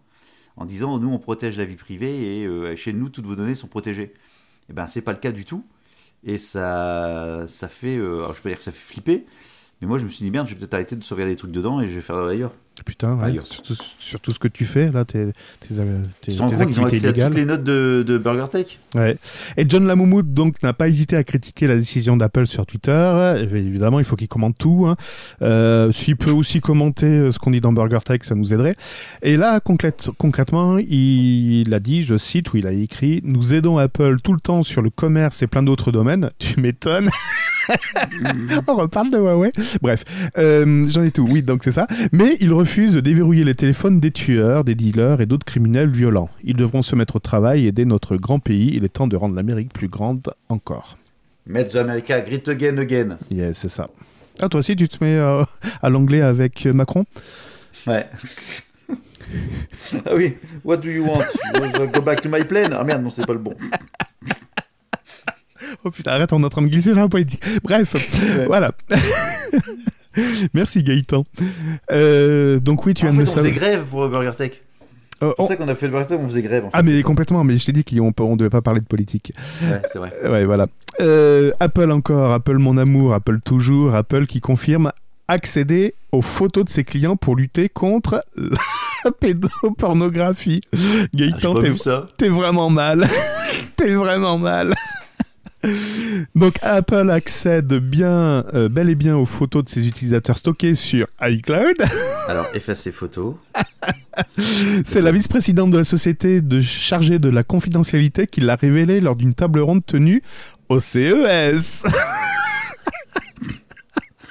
[0.57, 3.55] en disant nous on protège la vie privée et euh, chez nous toutes vos données
[3.55, 4.14] sont protégées.
[4.71, 5.64] Et ben c'est pas le cas du tout.
[6.25, 9.27] Et ça ça fait euh, alors je peux pas dire que ça fait flipper,
[9.81, 11.53] mais moi je me suis dit merde, je vais peut-être arrêter de sauvegarder des trucs
[11.53, 12.53] dedans et je vais faire ailleurs.
[12.85, 13.35] Putain, ouais.
[13.99, 15.27] Sur tout ce que tu fais, là, tes,
[15.61, 17.31] tes, euh, tes- Ils tes compte qu'ils ont activités accès à illégales.
[17.31, 18.79] toutes les notes de, de Burger Tech.
[18.95, 19.17] Ouais.
[19.57, 23.37] Et John Lamoumout donc n'a pas hésité à critiquer la décision d'Apple sur Twitter.
[23.41, 24.87] Et évidemment, il faut qu'il commente tout.
[24.89, 24.97] Hein.
[25.43, 28.77] Euh, S'il peut aussi commenter euh, ce qu'on dit dans Burger Tech, ça nous aiderait.
[29.23, 33.79] Et là, concrète- concrètement, il a dit, je cite, ou il a écrit, nous aidons
[33.79, 36.31] Apple tout le temps sur le commerce et plein d'autres domaines.
[36.39, 37.11] Tu m'étonnes.
[38.68, 39.52] On reparle de Huawei.
[39.83, 40.05] Bref,
[40.38, 41.26] euh, j'en ai tout.
[41.31, 41.87] Oui, donc c'est ça.
[42.12, 46.31] Mais il refuse de déverrouiller les téléphones des tueurs, des dealers et d'autres criminels violents.
[46.44, 48.72] Ils devront se mettre au travail et aider notre grand pays.
[48.74, 50.98] Il est temps de rendre l'Amérique plus grande encore.
[51.46, 53.16] Make the America great again again.
[53.31, 53.88] Yes, c'est ça.
[54.40, 55.42] Ah, toi aussi, tu te mets euh,
[55.81, 57.05] à l'anglais avec euh, Macron?
[57.87, 58.07] Ouais.
[60.05, 61.24] ah oui, what do you want?
[61.55, 62.72] You want to Go back to my plane?
[62.72, 63.55] Ah merde, non, c'est pas le bon.
[65.87, 67.40] Oh putain, arrête, on est en train de glisser dans la politique.
[67.62, 67.94] Bref,
[68.49, 68.72] voilà.
[70.55, 71.25] Merci Gaëtan.
[71.92, 74.51] Euh, donc oui, tu en viens fait, de on faisait grève pour Burger Tech.
[75.22, 76.64] Euh, C'est pour on- ça qu'on a fait le Burger Tech, on faisait grève.
[76.64, 76.77] En fait.
[76.77, 79.33] Ah mais complètement, mais je t'ai dit qu'on ne devait pas parler de politique.
[79.62, 80.11] Ouais, c'est vrai.
[80.29, 80.66] Ouais, voilà.
[81.01, 84.90] Euh, Apple encore, Apple mon amour, Apple toujours, Apple qui confirme
[85.29, 88.25] accéder aux photos de ses clients pour lutter contre
[89.05, 90.62] la pédopornographie.
[90.75, 90.79] Ah,
[91.14, 91.55] Gaëtan,
[92.16, 93.07] t'es vraiment mal.
[93.77, 94.75] t'es vraiment mal.
[96.35, 101.07] Donc Apple accède bien, euh, bel et bien aux photos de ses utilisateurs stockées sur
[101.20, 101.76] iCloud.
[102.29, 103.35] Alors, effacer photos.
[104.85, 109.16] C'est la vice-présidente de la société de chargée de la confidentialité qui l'a révélé lors
[109.16, 110.22] d'une table ronde tenue
[110.68, 111.85] au CES.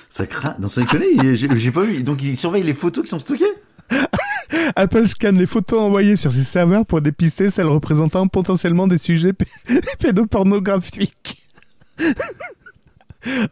[0.10, 0.56] Ça craint.
[0.60, 2.04] Non, ça déconne, j'ai pas vu.
[2.04, 3.44] Donc, il surveille les photos qui sont stockées?
[4.76, 9.34] Apple scanne les photos envoyées sur ses serveurs pour dépister celles représentant potentiellement des sujets
[9.34, 9.46] pé-
[10.00, 11.48] pédopornographiques.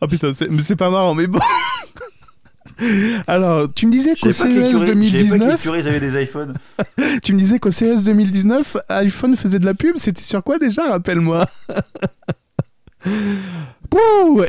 [0.01, 1.39] oh putain, c'est- pas marrant, mais bon.
[3.27, 5.87] Alors, tu me disais qu'au CES curés- je savais pas que les 2019, curés ils
[5.87, 6.53] avaient des iPhones.
[7.23, 9.97] tu me disais qu'au CES 2019, iPhone faisait de la pub.
[9.97, 11.45] C'était sur quoi déjà Rappelle-moi?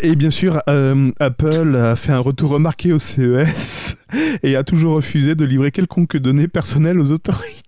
[0.03, 3.97] Et bien sûr, euh, Apple a fait un retour remarqué au CES
[4.43, 7.61] et a toujours refusé de livrer quelconque données personnelles aux autorités.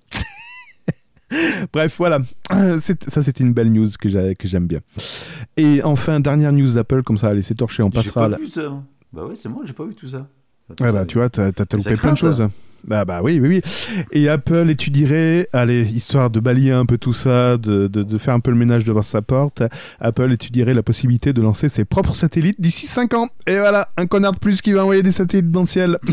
[1.73, 2.19] Bref, voilà.
[2.53, 4.81] Euh, c'est- Ça, c'était une belle news que j'ai- que j'aime bien.
[5.57, 8.29] Et enfin, dernière news d'Apple, comme ça, allez, c'est torché, on J'ai passera à pas
[8.31, 8.39] la...
[8.39, 8.63] vu ça.
[9.13, 10.29] Bah ouais, c'est moi, j'ai pas vu tout ça.
[10.81, 12.47] Ouais, bah, tu vois, t'as loupé plein de choses.
[12.91, 13.63] Ah bah oui, oui, oui.
[14.13, 18.41] Et Apple étudierait, allez, histoire de balayer un peu tout ça, de, de, faire un
[18.41, 19.63] peu le ménage devant sa porte,
[20.01, 23.29] Apple étudierait la possibilité de lancer ses propres satellites d'ici 5 ans.
[23.47, 25.99] Et voilà, un connard de plus qui va envoyer des satellites dans le ciel.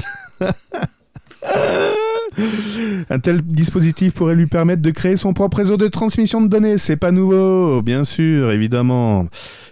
[3.10, 6.80] Un tel dispositif pourrait lui permettre de créer son propre réseau de transmission de données.
[6.80, 9.28] C'est pas nouveau, bien sûr, évidemment.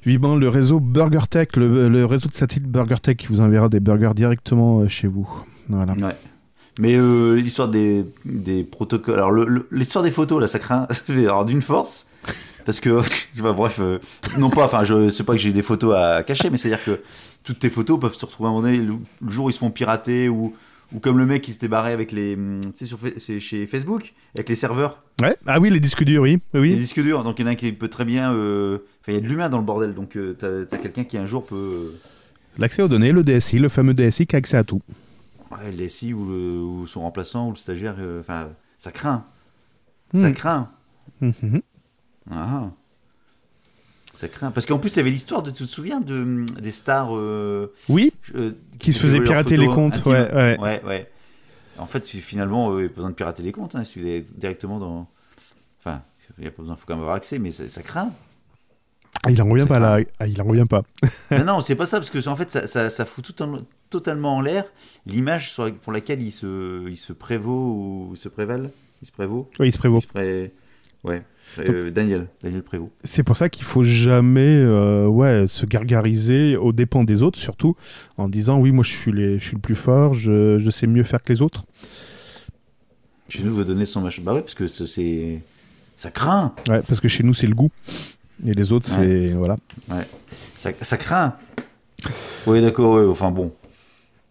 [0.05, 4.13] Vivement le réseau BurgerTech, le, le réseau de satellites BurgerTech qui vous enverra des burgers
[4.15, 5.27] directement euh, chez vous.
[5.69, 5.95] Voilà.
[6.79, 9.15] Mais euh, l'histoire des, des protocoles.
[9.15, 9.31] Alors,
[9.71, 10.87] l'histoire des photos, là, ça craint.
[11.09, 12.07] Alors, d'une force.
[12.65, 12.89] Parce que,
[13.39, 13.99] enfin, bref, euh,
[14.37, 17.01] non pas, enfin, je sais pas que j'ai des photos à cacher, mais c'est-à-dire que
[17.43, 19.53] toutes tes photos peuvent se retrouver à un moment donné, le, le jour où ils
[19.53, 20.53] se font pirater, ou,
[20.93, 22.35] ou comme le mec qui s'était barré avec les.
[22.35, 25.35] hum, Tu sais, sur c'est chez Facebook, avec les serveurs, Ouais.
[25.45, 26.39] Ah oui, les disques durs, oui.
[26.53, 26.75] les oui.
[26.75, 27.23] disques durs.
[27.23, 28.31] Donc, il y en a un qui peut très bien.
[28.33, 31.03] euh, Enfin, il y a de l'humain dans le bordel, donc euh, t'as t'as quelqu'un
[31.03, 31.91] qui un jour peut.
[32.59, 34.81] L'accès aux données, le DSI, le fameux DSI qui a accès à tout.
[35.51, 39.25] Ouais, le SI ou, le, ou son remplaçant ou le stagiaire, euh, enfin, ça craint.
[40.13, 40.33] Ça Hmm.
[40.33, 40.69] craint.
[41.21, 41.61] Mhm.
[42.29, 42.69] Ah.
[44.13, 44.51] Ça craint.
[44.51, 47.73] Parce qu'en plus, il y avait l'histoire de, tu te souviens de, des stars euh,
[47.89, 50.57] Oui, euh, Qui se faisaient pirater les comptes, ouais, ouais.
[50.59, 51.11] ouais, ouais.
[51.77, 53.75] En fait, finalement, il n'y a pas besoin de pirater les comptes.
[53.75, 55.07] Hein, si vous allez directement dans.
[55.79, 56.01] Enfin,
[56.37, 58.11] il n'y a pas besoin, il faut quand même avoir accès, mais ça, ça craint.
[59.23, 59.99] Ah, il en revient pas là.
[60.19, 60.81] Ah, il en revient pas.
[61.31, 63.59] non, non, c'est pas ça, parce que en fait, ça, ça, ça fout tout en-
[63.89, 64.65] totalement en l'air
[65.05, 68.71] l'image pour laquelle il se, il se prévaut ou il se prévale.
[69.01, 69.49] Il se prévaut.
[69.59, 69.97] Oui, il se prévaut.
[69.99, 70.51] Il se pré...
[71.03, 71.23] Ouais.
[71.59, 72.93] Euh, Daniel, Daniel Prévost.
[73.03, 77.75] C'est pour ça qu'il faut jamais euh, ouais, se gargariser aux dépens des autres, surtout
[78.17, 80.87] en disant oui, moi je suis, les, je suis le plus fort, je, je sais
[80.87, 81.65] mieux faire que les autres.
[83.27, 84.21] Chez nous, veut donner son machin.
[84.23, 85.41] Bah ouais, parce que c'est.
[85.97, 86.53] Ça craint.
[86.69, 87.71] Ouais, parce que chez nous c'est le goût.
[88.45, 89.05] Et les autres, Ouais.
[89.07, 89.29] c'est.
[89.29, 89.57] Voilà.
[89.89, 90.05] Ouais.
[90.57, 91.35] Ça, ça craint.
[92.47, 93.53] Oui, d'accord, ouais, enfin bon.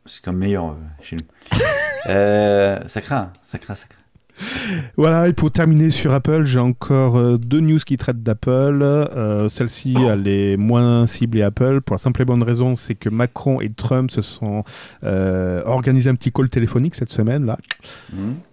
[0.07, 1.59] C'est comme meilleur euh, chez nous.
[2.09, 3.99] Euh, ça craint, ça craint, ça craint.
[4.97, 8.81] Voilà, et pour terminer sur Apple, j'ai encore euh, deux news qui traitent d'Apple.
[8.83, 13.11] Euh, Celle-ci, elle est moins ciblée Apple, pour la simple et bonne raison, c'est que
[13.11, 14.65] Macron et Trump se sont
[15.05, 17.59] euh, organisés un petit call téléphonique cette semaine, là.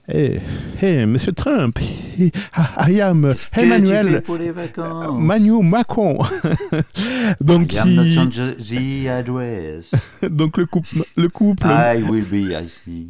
[0.09, 0.39] Hey,
[0.81, 1.79] hey, Monsieur Trump,
[2.17, 5.19] I, am Emmanuel pour les vacances?
[5.19, 6.19] Manu Macron.
[7.41, 9.91] donc, I am not il- on the address.
[10.29, 13.09] donc le couple, le couple, I will be, I see.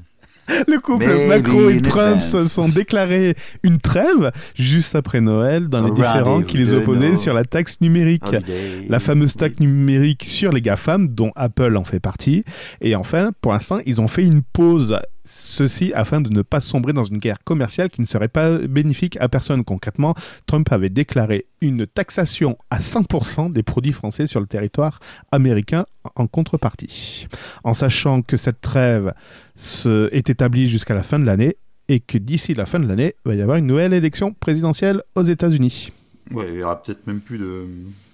[0.67, 5.85] le couple Maybe Macron et Trump se sont déclarés une trêve juste après Noël dans
[5.85, 8.23] les différends qui les opposaient sur la taxe numérique.
[8.25, 8.87] Holiday.
[8.89, 12.43] La fameuse taxe numérique sur les GAFAM, dont Apple en fait partie.
[12.81, 14.97] Et enfin, pour l'instant, ils ont fait une pause.
[15.29, 19.17] Ceci afin de ne pas sombrer dans une guerre commerciale qui ne serait pas bénéfique
[19.19, 19.63] à personne.
[19.65, 24.99] Concrètement, Trump avait déclaré une taxation à 100% des produits français sur le territoire
[25.33, 25.85] américain
[26.15, 27.27] en contrepartie.
[27.65, 29.13] En sachant que cette trêve
[29.55, 31.57] se- est établie jusqu'à la fin de l'année
[31.89, 35.01] et que d'ici la fin de l'année, il va y avoir une nouvelle élection présidentielle
[35.15, 35.91] aux États-Unis.
[36.31, 37.65] Ouais, il y aura peut-être même plus de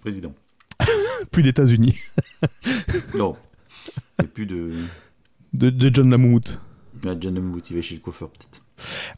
[0.01, 0.33] président.
[1.31, 1.95] Plus d'États-Unis,
[3.15, 3.35] Non.
[4.19, 4.69] Il n'y a plus de.
[5.53, 6.09] de, de John
[7.03, 7.17] Lamouth.
[7.17, 8.63] Ah, John Lamouth, il va chez le coiffeur peut-être.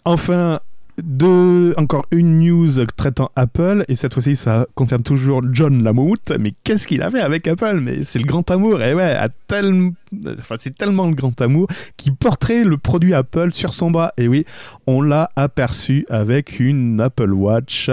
[0.06, 0.60] Enfin,
[0.98, 6.54] de, encore une news traitant Apple, et cette fois-ci ça concerne toujours John Lamouth, mais
[6.64, 7.80] qu'est-ce qu'il a fait avec Apple?
[7.82, 9.92] Mais c'est le grand amour, et ouais, à tel...
[10.26, 11.68] enfin, c'est tellement le grand amour
[11.98, 14.14] qu'il porterait le produit Apple sur son bras.
[14.18, 14.46] Et oui,
[14.88, 17.90] on l'a aperçu avec une Apple Watch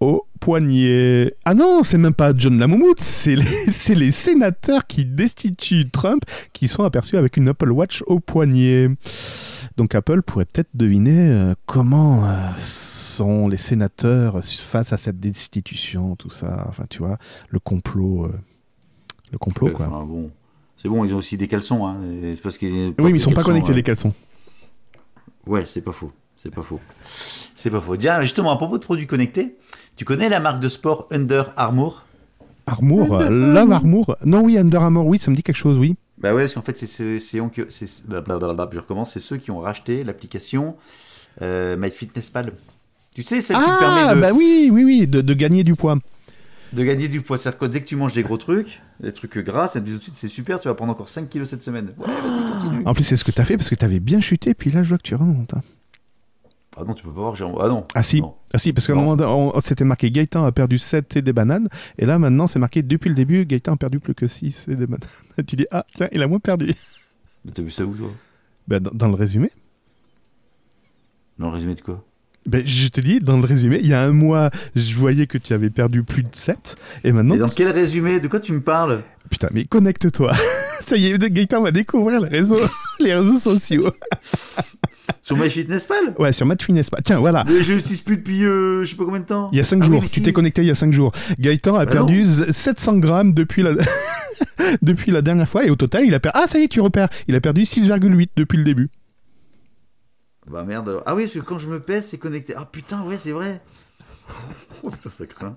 [0.00, 1.34] au poignet.
[1.44, 6.68] Ah non, c'est même pas John Lamouth, c'est les, les sénateurs qui destituent Trump qui
[6.68, 8.88] sont aperçus avec une Apple Watch au poignet.
[9.76, 16.16] Donc Apple pourrait peut-être deviner euh, comment euh, sont les sénateurs face à cette destitution,
[16.16, 16.64] tout ça.
[16.68, 17.18] Enfin, tu vois,
[17.50, 18.32] le complot, euh,
[19.30, 19.86] le complot Ouais, quoi.
[19.86, 20.30] enfin, bon.
[20.76, 21.86] C'est bon, ils ont aussi des caleçons.
[21.86, 21.98] Hein.
[22.34, 24.14] C'est parce oui, mais ils sont pas connectés les caleçons.
[25.46, 26.10] Ouais, c'est pas faux.
[26.36, 26.80] C'est pas faux.
[27.54, 27.98] C'est pas faux.
[27.98, 29.56] Tiens, justement, à propos de produits connectés,
[30.00, 32.06] tu connais la marque de sport Under Armour?
[32.64, 34.16] Armour, euh, Love Armour.
[34.24, 35.94] Non, oui, Under Armour, oui, ça me dit quelque chose, oui.
[36.16, 36.86] Bah ouais, parce qu'en fait, c'est
[37.50, 37.60] qui-
[38.72, 40.74] je recommence, ceux qui ont racheté l'application
[41.42, 42.54] euh, MyFitnessPal.
[43.14, 45.64] Tu sais, celle qui te Ah, permet de, bah oui, oui, oui, de, de gagner
[45.64, 45.98] du poids.
[46.72, 47.36] de gagner du poids.
[47.36, 49.92] C'est-à-dire que dès que tu manges des gros trucs, des trucs gras, ça te dit
[49.92, 51.92] tout de suite, c'est super, tu vas prendre encore 5 kilos cette semaine.
[51.98, 52.86] Ouais, vas-y, continue.
[52.86, 54.88] En plus, c'est ce que t'as fait parce que t'avais bien chuté, puis là, je
[54.88, 55.52] vois que tu remontes.
[55.52, 55.60] hein.
[56.76, 57.44] Ah non, tu peux pas voir, j'ai...
[57.44, 57.84] Ah non.
[57.94, 58.36] Ah si, Non.
[58.54, 61.68] ah si parce qu'à un moment, c'était marqué Gaëtan a perdu 7 et des bananes,
[61.98, 64.76] et là, maintenant, c'est marqué depuis le début, Gaëtan a perdu plus que 6 et
[64.76, 65.08] des bananes.
[65.46, 66.72] tu dis, ah, tiens, il a moins perdu.
[67.44, 68.10] Mais T'as vu ça où, toi?
[68.68, 69.50] Dans, dans le résumé,
[71.38, 72.04] Dans le résumé de quoi?
[72.46, 75.38] Ben, je te dis, dans le résumé, il y a un mois, je voyais que
[75.38, 78.52] tu avais perdu plus de 7, et maintenant, Et dans quel résumé De quoi tu
[78.52, 79.02] me parles?
[79.30, 80.32] Putain, mais connecte-toi.
[80.88, 82.58] Ça y est, Gaëtan va découvrir les réseaux,
[83.00, 83.90] les réseaux sociaux.
[85.22, 86.14] Sur MyFitnessPal?
[86.18, 86.88] Ouais, sur MatchFitness.
[87.04, 87.44] Tiens, voilà.
[87.46, 89.48] Mais je n'utilise plus depuis euh, je sais pas combien de temps.
[89.52, 91.12] Il y a 5 Ah jours, tu t'es connecté il y a 5 jours.
[91.38, 93.72] Gaëtan a Bah perdu z- 700 grammes depuis la...
[94.82, 96.38] depuis la dernière fois et au total, il a perdu.
[96.42, 97.08] Ah, ça y est, tu repères.
[97.28, 98.88] Il a perdu 6,8 depuis le début.
[100.48, 101.02] Bah merde alors.
[101.06, 102.54] Ah oui, parce que quand je me pèse, c'est connecté.
[102.56, 103.60] Ah putain, ouais, c'est vrai.
[104.82, 105.56] Oh putain, ça craint.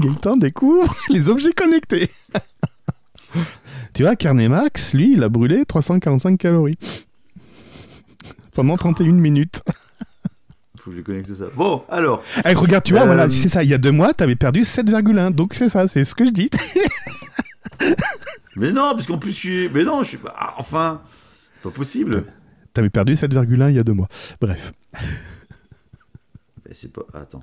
[0.00, 2.10] Gaëtan découvre les objets connectés.
[3.94, 6.78] tu vois, Carnet Max, lui, il a brûlé 345 calories.
[8.54, 9.62] Pendant 31 minutes.
[10.80, 11.44] Faut que je connecte ça.
[11.54, 12.22] Bon, alors.
[12.44, 13.62] Eh, regarde, tu vois, Euh, voilà, c'est ça.
[13.62, 15.30] Il y a deux mois, t'avais perdu 7,1.
[15.30, 16.50] Donc c'est ça, c'est ce que je dis.
[18.56, 19.68] Mais non, parce qu'en plus, je suis.
[19.68, 20.18] Mais non, je suis.
[20.34, 21.02] Ah, enfin.
[21.62, 22.24] Pas possible.
[22.78, 24.06] T'avais perdu 7,1 il y a deux mois.
[24.40, 24.72] Bref.
[26.64, 27.02] Mais c'est pas.
[27.12, 27.42] attends.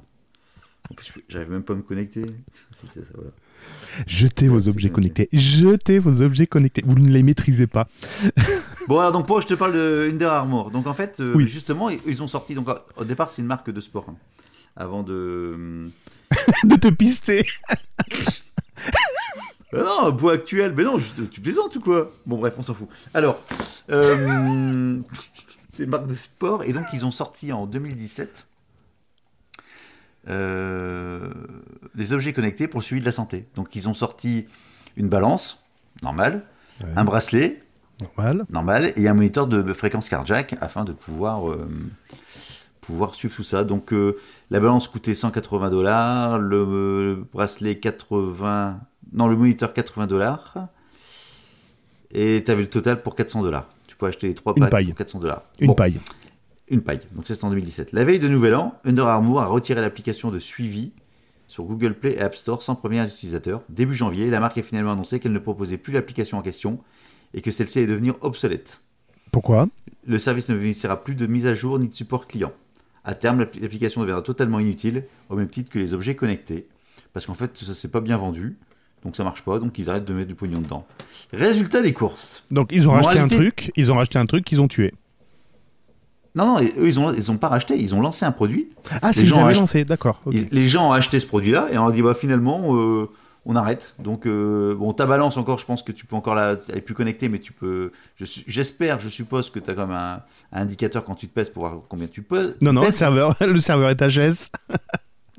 [0.89, 2.21] En plus, je- j'arrive même pas à me connecter.
[2.71, 3.32] Si, c'est ça, voilà.
[4.08, 5.28] Jetez vos objets connectés.
[5.34, 6.84] Jetez vos objets connectés.
[6.86, 7.89] Vous ne les maîtrisez pas.
[8.88, 11.48] Bon, alors, donc, pourquoi je te parle de Under Armour Donc, en fait, euh, Oui.
[11.50, 12.56] justement, ils- ils ont sorti.
[12.56, 14.05] Donc, au départ, c'est une marque de sport.
[14.07, 14.16] hein.
[14.78, 15.89] avant de.
[16.64, 17.45] de te pister.
[19.78, 20.73] Ah non, bois actuel.
[20.76, 22.11] Mais non, je- tu plaisantes ou quoi?
[22.26, 22.88] Bon, bref, on s'en fout.
[23.13, 23.39] Alors,
[23.91, 24.99] euh,
[25.71, 28.47] c'est une marque de sport et donc ils ont sorti en 2017
[30.28, 31.30] euh,
[31.93, 33.47] des objets connectés pour le suivi de la santé.
[33.55, 34.45] Donc ils ont sorti
[34.97, 35.63] une balance
[36.01, 36.43] normale,
[36.82, 36.89] Ouais.
[36.97, 37.61] un bracelet
[38.01, 38.45] Normal.
[38.49, 41.65] normal et un moniteur de fréquence cardiaque afin de pouvoir euh,
[42.82, 43.63] pouvoir suivre tout ça.
[43.63, 44.17] Donc euh,
[44.49, 48.80] la balance coûtait 180 dollars, le bracelet 80,
[49.16, 50.68] non le moniteur 80 dollars
[52.11, 53.68] et tu avais le total pour 400 dollars.
[53.88, 54.86] Tu peux acheter les trois packs paille.
[54.88, 55.43] pour 400 dollars.
[55.59, 55.99] Une Bon, paille.
[56.70, 57.01] Une paille.
[57.13, 57.91] Donc ça, c'était en 2017.
[57.91, 60.91] La veille de Nouvel An, Under Armour a retiré l'application de suivi
[61.47, 63.61] sur Google Play et App Store sans premiers utilisateurs.
[63.70, 66.80] Début janvier, la marque a finalement annoncé qu'elle ne proposait plus l'application en question
[67.34, 68.82] et que celle-ci allait devenir obsolète.
[69.32, 69.68] Pourquoi?
[70.07, 72.51] Le service ne bénéficiera plus de mise à jour ni de support client.
[73.03, 76.68] À terme, l'appli- l'application deviendra totalement inutile, au même titre que les objets connectés,
[77.13, 78.57] parce qu'en fait, ça s'est pas bien vendu,
[79.06, 80.86] donc ça marche pas, donc ils arrêtent de mettre du pognon dedans.
[81.32, 82.43] Résultat des courses.
[82.51, 84.93] Donc ils ont racheté un truc, ils ont racheté un truc qu'ils ont tué.
[86.36, 88.70] Non, non, eux, ils ont, ils ont pas racheté, ils ont lancé un produit,
[89.01, 90.22] Ah, c'est gens avaient achètent- lancé, d'accord.
[90.30, 93.10] les gens ont acheté ce produit-là et on a dit bah finalement euh,
[93.45, 93.93] on arrête.
[93.99, 96.82] Donc euh, bon ta balance encore, je pense que tu peux encore la, elle est
[96.82, 97.91] plus connectée, mais tu peux.
[98.20, 101.62] J'espère, je suppose que tu as comme un, un indicateur quand tu te pèses pour
[101.68, 102.56] voir combien tu peux.
[102.60, 102.95] Non, non, le pèses.
[102.97, 104.49] serveur, le serveur est HS.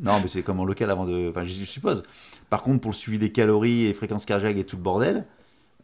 [0.01, 1.31] Non, mais c'est comme en local avant de.
[1.31, 2.03] Enfin, je suppose.
[2.51, 5.25] Par contre, pour le suivi des calories et fréquences cardiaques et tout le bordel,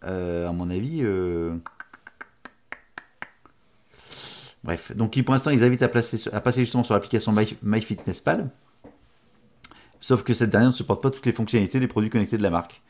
[0.05, 1.01] euh, à mon avis.
[1.03, 1.55] euh,
[4.65, 6.19] Bref, donc pour l'instant, ils invitent à, passer
[6.61, 8.49] justement sur l'application My- MyFitnessPal.
[10.01, 12.51] Sauf que cette dernière ne supporte pas toutes les fonctionnalités des produits connectés de la
[12.51, 12.81] marque.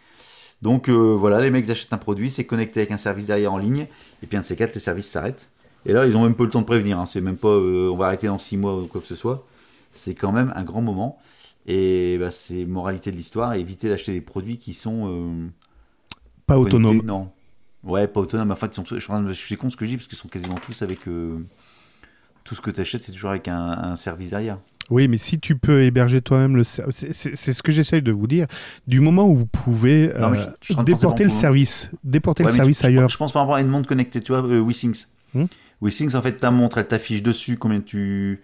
[0.60, 3.58] Donc euh, voilà, les mecs achètent un produit, c'est connecté avec un service derrière en
[3.58, 3.86] ligne,
[4.22, 5.48] et puis un de ces quatre, le service s'arrête.
[5.86, 6.98] Et là, ils ont même pas le temps de prévenir.
[6.98, 7.06] hein.
[7.06, 9.44] C'est même pas, on va arrêter dans 6 mois ou quoi que ce soit.
[9.92, 11.18] C'est quand même un grand moment.
[11.66, 15.48] Et bah, c'est moralité de l'histoire, éviter d'acheter des produits qui sont euh,
[16.46, 17.02] Pas connectés, autonome.
[17.04, 17.30] Non.
[17.84, 18.50] Ouais, pas autonome.
[18.50, 20.18] En fait, ils sont tous- je suis je con ce que je dis parce qu'ils
[20.18, 21.06] sont quasiment tous avec.
[21.08, 21.38] euh,
[22.44, 24.58] tout ce que tu achètes, c'est toujours avec un, un service derrière.
[24.90, 27.12] Oui, mais si tu peux héberger toi-même le ser- c'est
[27.52, 28.48] ce que j'essaye de vous dire.
[28.88, 32.78] Du moment où vous pouvez Non, euh, je déporter le service, déporter Ouais, le service
[32.78, 33.02] je, je ailleurs.
[33.04, 35.04] pense- Je pense par rapport à une montre connectée, tu vois, euh, WeSings.
[35.34, 35.44] Hmm.
[35.80, 38.40] En fait, ta montre, elle t'affiche dessus combien tu.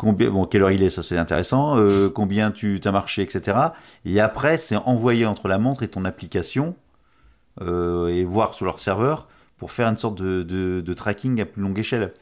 [0.00, 3.74] Bon, quelle heure il est, ça c'est intéressant, euh, combien tu as marché, etc.
[4.04, 6.76] Et après, c'est envoyé entre la montre et ton application,
[7.62, 9.28] euh, et voir sur leur serveur,
[9.58, 12.12] pour faire une sorte de, de- tracking à plus longue échelle.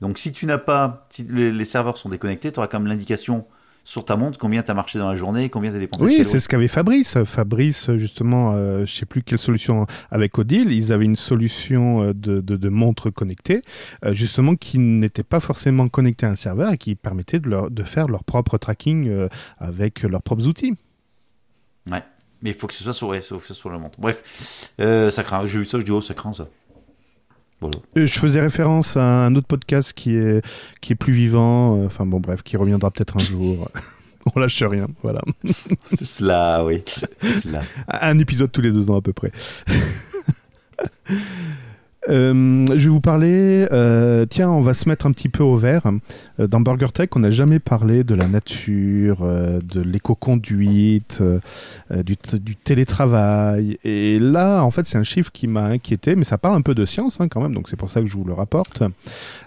[0.00, 3.46] Donc si tu n'as pas, si les serveurs sont déconnectés, tu auras quand même l'indication
[3.84, 6.24] sur ta montre combien tu as marché dans la journée, combien tu as dépensé Oui,
[6.24, 7.22] c'est ce qu'avait Fabrice.
[7.24, 12.14] Fabrice, justement, euh, je sais plus quelle solution avec Odile, ils avaient une solution euh,
[12.14, 13.62] de, de, de montre connectée,
[14.04, 17.70] euh, justement, qui n'était pas forcément connectée à un serveur et qui permettait de, leur,
[17.70, 19.28] de faire leur propre tracking euh,
[19.58, 20.74] avec leurs propres outils.
[21.90, 22.02] Ouais.
[22.42, 24.00] Mais il faut que ce soit sur, ouais, faut que ce soit sur la montre.
[24.00, 25.46] Bref, ça craint.
[25.46, 26.48] J'ai vu ça, je dis, oh, ça craint ça.
[27.96, 30.44] Euh, Je faisais référence à un autre podcast qui est,
[30.80, 33.68] qui est plus vivant, euh, enfin bon, bref, qui reviendra peut-être un jour.
[34.36, 35.20] On lâche rien, voilà.
[35.92, 36.84] C'est cela, oui.
[37.20, 37.60] Cela.
[37.88, 39.32] Un épisode tous les deux ans à peu près.
[42.08, 43.66] Euh, je vais vous parler.
[43.72, 45.82] euh, tiens, on va se mettre un petit peu au vert.
[46.40, 51.22] Euh, dans Burger Tech, on n'a jamais parlé de la nature, euh, de l'éco-conduite,
[51.90, 53.78] du, télétravail.
[53.84, 56.74] Et là, en fait, c'est un chiffre qui m'a inquiété, mais ça parle un peu
[56.74, 58.82] de science hein, quand même, donc c'est pour ça que je vous le rapporte.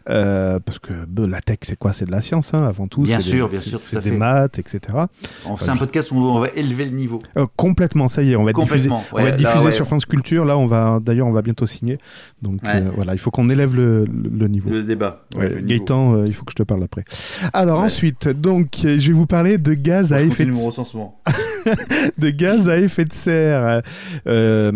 [0.05, 1.93] Parce que bah, la tech, c'est quoi?
[1.93, 3.01] C'est de la science hein, avant tout.
[3.01, 4.17] Bien sûr, des- bien sûr, C'est des fait.
[4.17, 4.79] maths, etc.
[5.45, 7.19] On fait un podcast où on va élever le niveau.
[7.37, 9.71] Euh, complètement, ça y est, on va être diffusé, on va là, ouais.
[9.71, 10.45] sur France Culture.
[10.45, 11.97] Là, on va d'ailleurs, on va bientôt signer.
[12.45, 12.75] Donc Ouais.
[12.81, 14.69] euh, voilà, il faut qu'on élève le, le- le niveau.
[14.69, 15.25] Le débat.
[15.35, 15.67] Ouais, le niveau.
[15.67, 17.03] Gaëtan, euh, il faut que je te parle après.
[17.53, 20.65] Alors ensuite, donc, euh, je vais vous parler de gaz Moi, à effet de, mon
[20.67, 21.19] recensement.
[22.19, 23.81] de gaz à effet de serre.
[24.27, 24.71] Euh,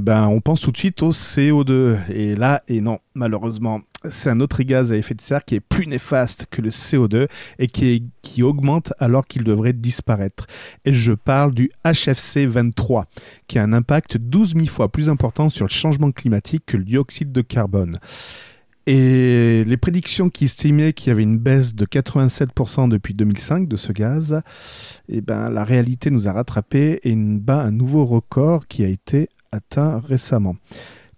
[0.00, 1.96] ben, on pense tout de suite au CO2.
[2.10, 3.80] Et là, et non, malheureusement,
[4.10, 7.28] c'est un autre gaz à effet de serre qui est plus néfaste que le CO2
[7.58, 10.46] et qui, augmente alors qu'il devrait disparaître.
[10.84, 13.06] Et je parle du HFC 23,
[13.46, 16.84] qui a un impact 12 000 fois plus important sur le changement climatique que le
[16.84, 17.98] dioxyde de carbone.
[18.86, 23.76] Et les prédictions qui estimaient qu'il y avait une baisse de 87% depuis 2005 de
[23.76, 24.42] ce gaz,
[25.08, 29.28] eh ben, la réalité nous a rattrapés et bat un nouveau record qui a été
[29.52, 30.56] atteint récemment.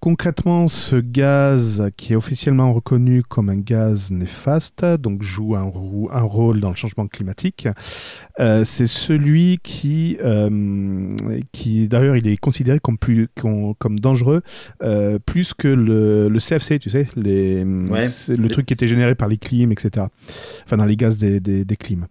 [0.00, 6.60] Concrètement, ce gaz qui est officiellement reconnu comme un gaz néfaste, donc joue un, rôle
[6.60, 7.68] dans le changement climatique,
[8.40, 11.16] euh, c'est celui qui, euh,
[11.52, 14.42] qui d'ailleurs, il est considéré comme, plus, comme, comme dangereux
[14.82, 18.06] euh, plus que le, le CFC, tu sais, les, Ouais.
[18.08, 20.06] c'est le truc qui était généré par les clims, etc.
[20.64, 22.06] Enfin, dans les gaz des, des, des clims.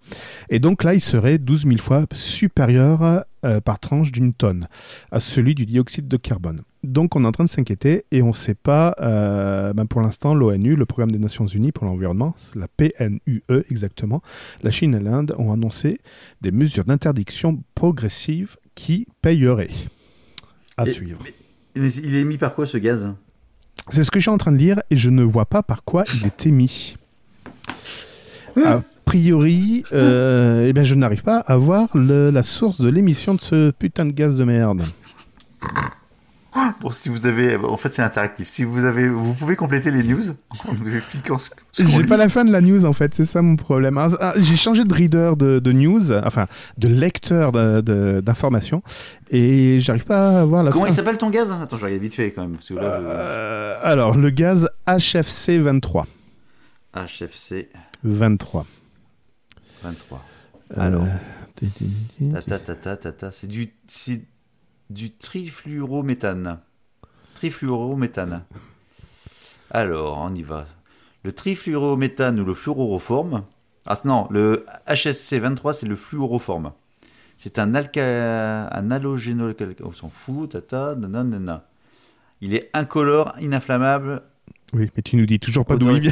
[0.50, 4.68] Et donc là, il serait 12 000 fois supérieur euh, par tranche d'une tonne
[5.12, 6.62] à celui du dioxyde de carbone.
[6.84, 10.02] Donc on est en train de s'inquiéter et on ne sait pas, euh, ben, pour
[10.02, 14.22] l'instant, l'ONU, le Programme des Nations Unies pour l'environnement, la PNUE exactement,
[14.62, 16.00] la Chine et l'Inde ont annoncé
[16.42, 19.70] des mesures d'interdiction progressive qui payeraient.
[20.78, 21.20] À Et- suivre.
[21.24, 23.14] Mais, mais il est émis par quoi ce gaz?
[23.90, 25.84] C'est ce que je suis en train de lire et je ne vois pas par
[25.84, 26.98] quoi il est émis.
[28.66, 28.82] A
[29.20, 33.40] priori, euh, eh ben, je n'arrive pas à voir le- la source de l'émission de
[33.42, 34.82] ce putain de gaz de merde.
[36.82, 38.48] Bon, si vous avez, en fait, c'est interactif.
[38.48, 40.22] Si vous avez, vous pouvez compléter les news
[40.68, 42.08] en nous expliquant ce, ce J'ai lit.
[42.08, 43.98] pas la fin de la news en fait, c'est ça mon problème.
[43.98, 46.48] Alors, ah, J'ai changé de reader de, de news, enfin
[46.78, 47.52] de lecteur
[48.22, 48.82] d'informations,
[49.32, 50.92] et j'arrive pas à voir la Comment fin.
[50.92, 51.52] il s'appelle ton gaz?
[51.52, 52.54] Attends, je vais regarder vite fait quand même.
[52.54, 56.06] Parce que là, Euh, alors, le gaz HFC 23.
[56.98, 57.70] euh, HFC
[58.04, 58.66] 23.
[59.84, 60.24] 23.
[60.72, 61.06] Euh, Alors,
[61.56, 61.86] ti- ti-
[62.18, 64.22] ti- ta ta ta ta ta ta, c'est du, c'est
[64.90, 66.60] du trifluorométhane.
[67.36, 68.44] Trifluorométhane.
[69.72, 70.66] Alors, on y va.
[71.24, 73.44] Le trifluorométhane ou le fluoroforme.
[73.86, 76.72] Ah non, le HSC 23, c'est le fluoroforme.
[77.38, 78.68] C'est un alca...
[78.70, 79.56] un halogénol...
[79.84, 81.68] On s'en fout, tata, nanana.
[82.42, 84.22] Il est incolore, ininflammable.
[84.74, 86.12] Oui, mais tu nous dis toujours pas d'où il vient.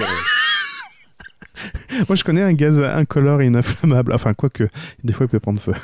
[2.08, 4.14] Moi, je connais un gaz incolore et ininflammable.
[4.14, 4.68] Enfin, quoique,
[5.04, 5.74] des fois, il peut prendre feu.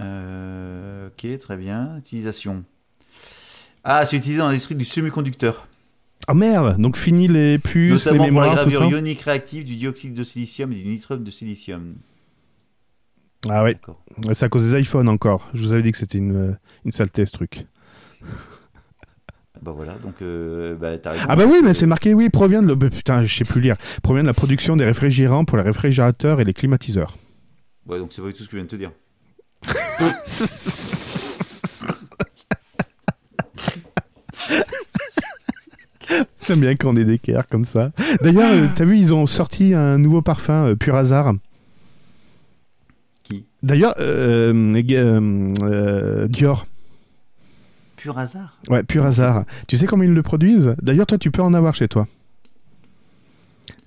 [0.00, 1.98] Euh, ok, très bien.
[1.98, 2.64] Utilisation.
[3.84, 5.68] Ah, c'est utilisé dans l'industrie du semi-conducteur.
[6.26, 9.76] Ah merde Donc, fini les puces, les Notamment pour la mémoires, gravure ionique réactive du
[9.76, 11.94] dioxyde de silicium et du nitrate de silicium.
[13.48, 13.76] Ah ouais,
[14.32, 15.48] c'est à cause des iPhones encore.
[15.54, 17.66] Je vous avais dit que c'était une, euh, une saleté, ce truc.
[19.62, 21.24] Bah voilà, donc euh, bah, t'as raison.
[21.28, 22.66] Ah bah oui, mais c'est marqué, oui, provient de...
[22.66, 23.76] le- bah, Putain, je sais plus lire.
[24.02, 27.14] Provient de la production des réfrigérants pour les réfrigérateurs et les climatiseurs.
[27.86, 28.90] Ouais, donc c'est pas du tout ce que je viens de te dire.
[36.46, 37.92] J'aime bien quand on est d'équerre comme ça.
[38.20, 41.32] D'ailleurs, euh, t'as vu, ils ont sorti un nouveau parfum, euh, Pur Hasard.
[43.24, 43.44] Qui?
[43.62, 43.94] D'ailleurs,
[46.28, 46.66] Dior.
[48.02, 49.44] Pur hasard Ouais, Pur Hasard.
[49.68, 50.74] Tu sais comment ils le produisent?
[50.82, 52.06] D'ailleurs, toi, tu peux en avoir chez toi.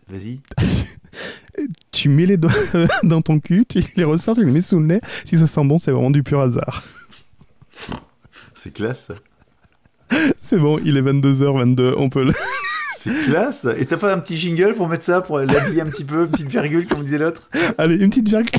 [0.09, 0.39] Vas-y.
[1.91, 2.51] Tu mets les doigts
[3.03, 4.99] dans ton cul, tu les ressors, tu les mets sous le nez.
[5.23, 6.83] Si ça sent bon, c'est vraiment du Pur Hasard.
[8.55, 9.07] C'est classe.
[9.07, 10.17] ça.
[10.41, 12.33] C'est bon, il est 22h22, on peut le...
[12.97, 13.67] C'est classe.
[13.77, 16.31] Et t'as pas un petit jingle pour mettre ça, pour l'habiller un petit peu, une
[16.31, 17.49] petite virgule, comme disait l'autre?
[17.77, 18.51] Allez, une petite virgule.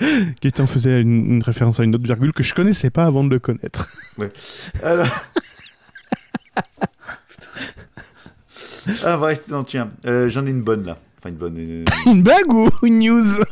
[0.42, 3.30] Gaëtan faisait une, une référence à une autre virgule que je connaissais pas avant de
[3.30, 3.88] le connaître.
[4.82, 5.08] Alors.
[9.04, 9.90] ah, va rester dans le tien.
[10.06, 10.96] Euh, J'en ai une bonne là.
[11.18, 11.56] Enfin, une bonne.
[11.58, 13.42] euh, Une blague ou une news?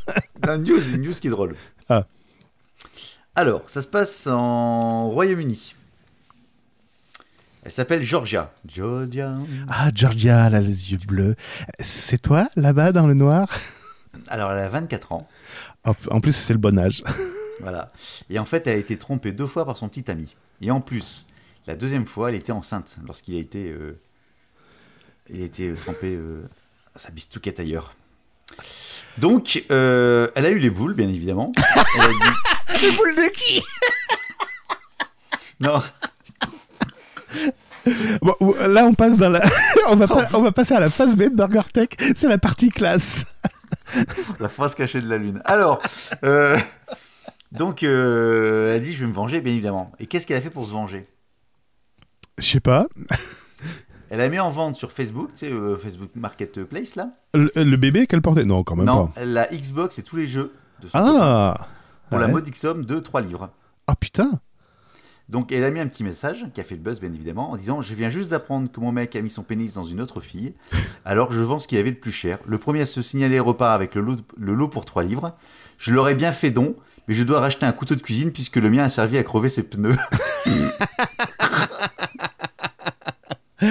[0.47, 1.57] Une news, une news qui est drôle.
[1.89, 2.07] Ah.
[3.35, 5.75] Alors, ça se passe en Royaume-Uni.
[7.65, 8.53] Elle s'appelle Georgia.
[8.73, 9.35] Georgia.
[9.69, 11.35] Ah, Georgia, elle a les yeux bleus.
[11.81, 13.49] C'est toi, là-bas, dans le noir?
[14.29, 15.29] Alors, elle a 24 ans.
[15.87, 17.03] Oh, En plus, c'est le bon âge.
[17.61, 17.91] Voilà.
[18.29, 20.37] Et en fait, elle a été trompée deux fois par son petit ami.
[20.61, 21.25] Et en plus,
[21.67, 23.99] la deuxième fois, elle était enceinte lorsqu'il a été, euh,
[25.31, 26.47] il a été trompé euh,
[26.95, 27.95] à sa bistouquette ailleurs.
[29.17, 31.51] Donc, euh, elle a eu les boules, bien évidemment.
[31.97, 33.63] Elle a dit, Les boules de qui?
[35.59, 35.83] Non,
[38.21, 38.35] Bon,
[38.69, 39.43] là, on passe dans la...
[39.91, 41.89] on, va pas- on va passer à la phase B de Burger Tech.
[42.17, 43.25] C'est la partie classe.
[44.41, 45.41] la face cachée de la lune.
[45.45, 45.81] Alors,
[46.25, 46.59] euh,
[47.53, 49.93] donc, euh, elle a dit, je vais me venger, bien évidemment.
[49.99, 51.07] Et qu'est-ce qu'elle a fait pour se venger?
[52.39, 52.87] Je sais pas.
[54.11, 57.11] Elle a mis en vente sur Facebook, tu sais, euh, Facebook Marketplace, là.
[57.35, 58.45] Le, le bébé qu'elle portait?
[58.45, 59.25] Non, quand même non, pas.
[59.25, 61.67] la Xbox et tous les jeux de son Ah
[62.11, 63.51] pour la modique somme de 3 livres.
[63.89, 64.41] Ah putain
[65.29, 67.57] Donc elle a mis un petit message qui a fait le buzz bien évidemment en
[67.57, 70.21] disant je viens juste d'apprendre que mon mec a mis son pénis dans une autre
[70.21, 70.55] fille
[71.05, 72.39] alors je vends ce qu'il avait le plus cher.
[72.47, 75.37] Le premier à se signaler repart avec le lot, le lot pour 3 livres.
[75.79, 76.77] Je l'aurais bien fait don
[77.09, 79.49] mais je dois racheter un couteau de cuisine puisque le mien a servi à crever
[79.49, 79.97] ses pneus.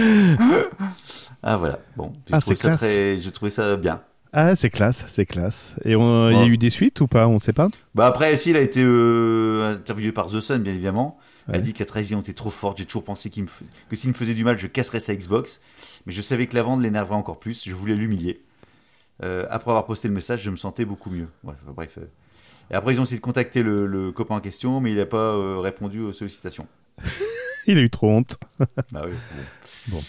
[1.43, 4.01] ah voilà bon j'ai Ah, trouvé ça très trouvé ça bien.
[4.37, 5.75] Ah, c'est classe, c'est classe.
[5.85, 7.25] Et il y a eu des suites ou pas?
[7.25, 7.69] On sait pas?
[7.93, 11.17] Bah après, si, il a été euh, interviewé par The Sun, bien évidemment.
[11.53, 12.77] A dit que la trahison était trop forte.
[12.79, 15.15] J'ai toujours pensé qu'il me f- que s'il me faisait du mal, je casserais sa
[15.15, 15.61] Xbox.
[16.05, 17.65] Mais je savais que la vente l'énerverait encore plus.
[17.67, 18.41] Je voulais l'humilier.
[19.23, 21.27] Euh, après avoir posté le message, je me sentais beaucoup mieux.
[21.43, 21.97] Ouais, bref.
[21.99, 22.05] euh.
[22.71, 25.05] Et après, ils ont essayé de contacter le, le copain en question, mais il n'a
[25.05, 26.67] pas euh, répondu aux sollicitations.
[27.67, 28.37] Il a eu trop honte.
[28.91, 29.13] Bah oui.
[29.87, 29.97] Bon.
[29.97, 30.03] Bon.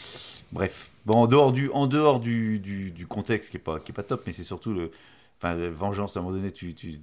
[0.52, 0.90] Bref.
[1.06, 3.94] Bon, en dehors du, en dehors du, du, du contexte qui est pas, qui est
[3.94, 4.90] pas top, mais c'est surtout le,
[5.38, 6.50] enfin, vengeance à un moment donné.
[6.50, 7.00] Tu, tu,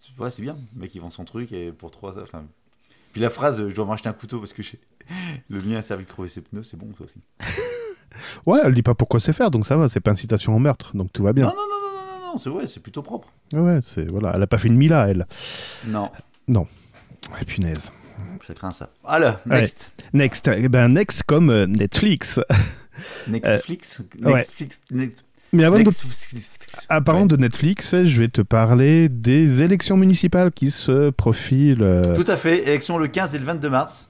[0.00, 0.56] tu- ouais, c'est bien.
[0.74, 2.44] Le mec il vend son truc et pour trois, enfin.
[3.14, 4.60] Puis la phrase, euh, je dois m'acheter un couteau parce que
[5.48, 7.20] le mien a servi de crever ses pneus, c'est bon ça aussi.
[8.46, 9.88] Ouais, elle dit pas pourquoi c'est faire, donc ça va.
[9.88, 11.46] C'est pas incitation au meurtre, donc tout va bien.
[11.46, 11.90] Non, non, non, non,
[12.20, 13.28] non, non, non, c'est ouais, c'est plutôt propre.
[13.52, 14.32] Ouais, c'est voilà.
[14.36, 15.26] Elle a pas fait une Mila, elle.
[15.88, 16.10] Non,
[16.48, 17.90] Ouais, punaise.
[18.46, 18.90] ça craint ça.
[19.04, 19.90] Alors, next.
[20.12, 22.38] Next, eh ben next comme euh, Netflix.
[23.26, 24.32] Netflix, ouais.
[24.34, 24.80] Netflix,
[25.54, 25.90] Mais avant de
[26.88, 27.28] Ah, parlant Ouais.
[27.28, 32.02] de Netflix, je vais te parler des élections municipales qui se profilent.
[32.14, 32.62] Tout à fait.
[32.68, 34.08] Élection le 15 et le 22 mars.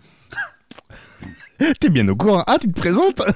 [1.81, 2.43] T'es bien au courant.
[2.47, 3.23] Ah, tu te présentes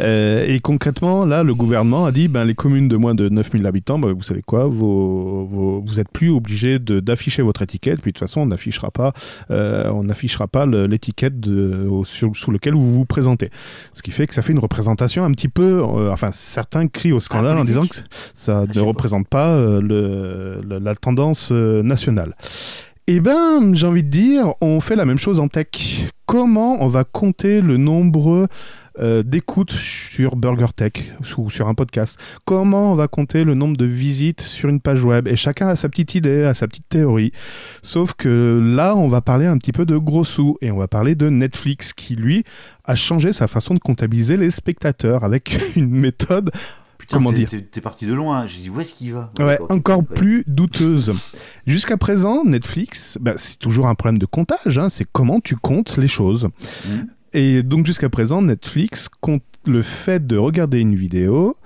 [0.00, 3.66] Euh, Et concrètement, là, le gouvernement a dit ben, les communes de moins de 9000
[3.66, 8.00] habitants, ben, vous savez quoi, vos, vos- vous êtes plus obligés d'afficher votre étiquette.
[8.00, 9.12] Puis de toute façon, on n'affichera pas,
[9.50, 11.34] euh, on n'affichera pas l'étiquette
[12.04, 13.50] sur- sous lequel vous vous présentez.
[13.92, 15.80] Ce qui fait que ça fait une représentation un petit peu.
[15.82, 17.96] euh, enfin, certains crient au scandale en disant que
[18.34, 18.80] ça ne pas.
[18.82, 22.34] représente pas le, le- la tendance nationale.
[23.08, 25.66] Eh ben, j'ai envie de dire, on fait la même chose en tech.
[26.24, 28.46] Comment on va compter le nombre
[29.00, 30.92] euh, d'écoutes sur Burger Tech
[31.36, 32.16] ou sur un podcast?
[32.44, 35.26] Comment on va compter le nombre de visites sur une page web?
[35.26, 37.32] Et chacun a sa petite idée, a sa petite théorie.
[37.82, 40.86] Sauf que là, on va parler un petit peu de gros sous et on va
[40.86, 42.44] parler de Netflix qui, lui,
[42.84, 46.52] a changé sa façon de comptabiliser les spectateurs avec une méthode
[47.12, 48.46] Comment dire T'es parti de loin.
[48.46, 51.12] J'ai dit où est-ce qu'il va Ouais, encore plus douteuse.
[51.66, 54.78] Jusqu'à présent, Netflix, bah, c'est toujours un problème de comptage.
[54.78, 56.48] hein, c'est comment tu comptes les choses.
[56.86, 57.06] Mhm.
[57.34, 61.56] Et donc jusqu'à présent, Netflix compte le fait de regarder une vidéo.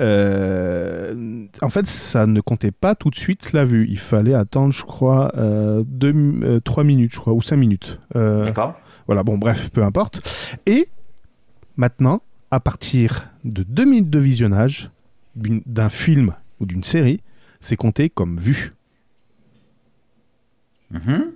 [0.00, 3.86] euh, en fait, ça ne comptait pas tout de suite la vue.
[3.88, 7.98] Il fallait attendre, je crois, euh, deux, euh, trois minutes, je crois, ou cinq minutes.
[8.14, 8.78] Euh, D'accord.
[9.06, 10.20] voilà, bon, bref, peu importe.
[10.66, 10.88] Et
[11.76, 14.90] maintenant, à partir de deux minutes de visionnage
[15.34, 17.20] d'un film ou d'une série,
[17.60, 18.72] c'est compté comme vue.
[20.90, 21.32] Mhm.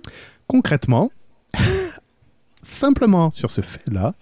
[0.47, 1.11] Concrètement,
[2.61, 4.13] simplement sur ce fait-là,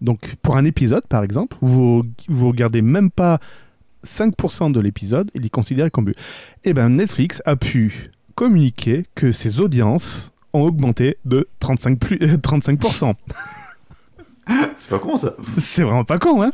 [0.00, 3.38] donc pour un épisode par exemple, vous vous regardez même pas
[4.04, 6.16] 5% de l'épisode, il est considéré comme vue.
[6.64, 11.98] Et bien Netflix a pu communiquer que ses audiences ont augmenté de 35%.
[11.98, 13.14] Plus, euh, 35%.
[14.78, 15.36] C'est pas con ça.
[15.56, 16.50] C'est vraiment pas con, hein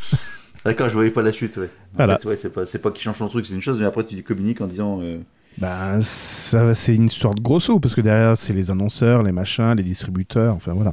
[0.68, 1.70] D'accord, je voyais pas la chute, ouais.
[1.94, 2.18] En Voilà.
[2.18, 4.22] fait, ouais, c'est pas, pas qu'il change son truc, c'est une chose, mais après tu
[4.22, 5.00] communiques en disant.
[5.02, 5.18] euh,
[5.58, 9.32] Ben, ça, c'est une sorte de gros saut, parce que derrière, c'est les annonceurs, les
[9.32, 10.92] machins, les distributeurs, enfin voilà.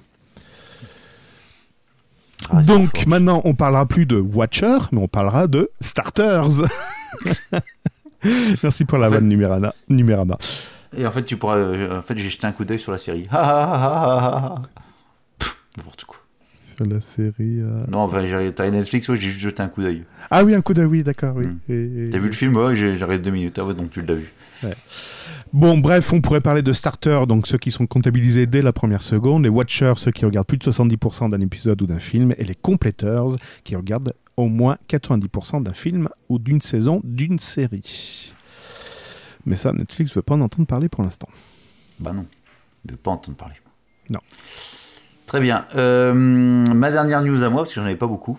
[2.52, 6.62] ah, Donc maintenant, on parlera plus de Watcher, mais on parlera de Starters.
[8.64, 10.38] Merci pour la En fait- Numérama.
[10.98, 11.58] Et en fait, tu pourras.
[11.58, 13.28] euh, en fait, j'ai jeté un coup d'œil sur la série.
[15.78, 16.14] N'importe quoi.
[16.76, 17.62] Sur la série.
[17.62, 18.24] euh, Non, enfin,
[18.54, 20.04] t'as Netflix, ouais, j'ai juste jeté un coup d'œil.
[20.30, 21.46] Ah oui, un coup d'œil, oui, d'accord, oui.
[21.48, 21.58] Hmm.
[21.70, 22.56] Et- T'as vu le film?
[22.58, 23.58] Ouais, regardé deux minutes.
[23.60, 24.34] Ah ouais, donc tu l'as vu.
[25.54, 29.02] Bon, bref, on pourrait parler de starters, donc ceux qui sont comptabilisés dès la première
[29.02, 32.44] seconde, les watchers, ceux qui regardent plus de 70% d'un épisode ou d'un film, et
[32.44, 33.26] les completers,
[33.64, 38.34] qui regardent au moins 90% d'un film ou d'une saison d'une série.
[39.46, 41.30] Mais ça, Netflix veut pas en entendre parler pour l'instant.
[42.00, 42.26] Bah non,
[42.86, 43.56] je veux pas entendre parler.
[44.10, 44.20] Non.
[45.26, 45.66] Très bien.
[45.76, 48.38] Euh, ma dernière news à moi, parce que j'en avais pas beaucoup.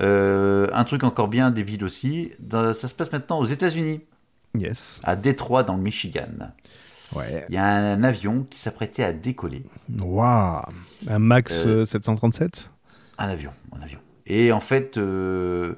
[0.00, 2.32] Euh, un truc encore bien débile aussi.
[2.38, 4.00] Dans- ça se passe maintenant aux États-Unis,
[4.56, 5.00] Yes.
[5.04, 6.26] à Détroit, dans le Michigan.
[7.14, 7.44] Ouais.
[7.48, 9.62] Il y a un avion qui s'apprêtait à décoller.
[10.00, 10.62] Waouh
[11.08, 12.70] Un Max Euh, euh, 737
[13.18, 13.98] Un avion, un avion.
[14.26, 15.74] Et en fait, euh,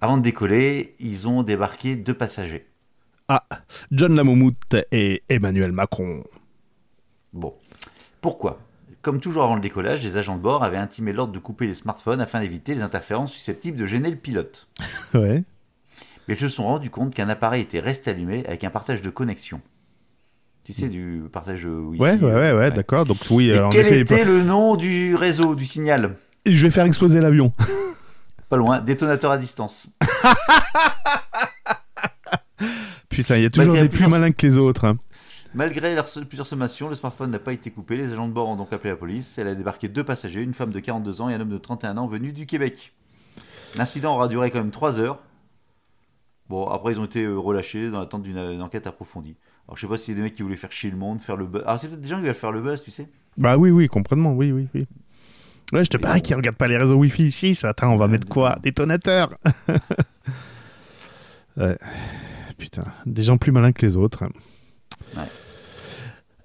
[0.00, 2.66] avant de décoller, ils ont débarqué deux passagers.
[3.28, 3.44] Ah,
[3.90, 4.54] John Lamoumout
[4.92, 6.22] et Emmanuel Macron.
[7.32, 7.54] Bon.
[8.20, 8.58] Pourquoi?
[9.06, 11.76] Comme toujours avant le décollage, les agents de bord avaient intimé l'ordre de couper les
[11.76, 14.66] smartphones afin d'éviter les interférences susceptibles de gêner le pilote.
[15.14, 15.44] Ouais.
[16.26, 19.10] Mais ils se sont rendus compte qu'un appareil était resté allumé avec un partage de
[19.10, 19.60] connexion.
[20.64, 22.02] Tu sais, du partage Wi-Fi.
[22.02, 23.04] Ouais, ouais, ouais, ouais, d'accord.
[23.04, 26.16] Donc oui, Et en quel effet, était le nom du réseau, du signal?
[26.44, 27.52] Je vais faire exploser l'avion.
[28.48, 29.86] Pas loin, détonateur à distance.
[33.08, 34.84] Putain, il y a toujours Malgré des plus malins que les autres.
[34.84, 34.98] hein.
[35.56, 37.96] Malgré leurs- plusieurs sommations, le smartphone n'a pas été coupé.
[37.96, 39.38] Les agents de bord ont donc appelé la police.
[39.38, 41.96] Elle a débarqué deux passagers, une femme de 42 ans et un homme de 31
[41.96, 42.92] ans venu du Québec.
[43.76, 45.18] L'incident aura duré quand même 3 heures.
[46.50, 49.36] Bon, après, ils ont été euh, relâchés dans l'attente d'une enquête approfondie.
[49.66, 51.36] Alors, je sais pas si c'est des mecs qui voulaient faire chier le monde, faire
[51.36, 51.62] le buzz.
[51.66, 53.08] Alors, c'est peut-être des gens qui veulent faire le buzz, tu sais.
[53.38, 54.86] Bah oui, oui, complètement, oui, oui, oui.
[55.72, 57.30] Ouais, je te parie qu'ils regardent pas les réseaux Wi-Fi.
[57.32, 58.56] Chiche, attends, on va mettre quoi?
[58.62, 59.34] Détonateur
[61.56, 61.76] Ouais.
[62.58, 64.22] Putain, des gens plus malins que les autres.
[65.16, 65.22] Ouais.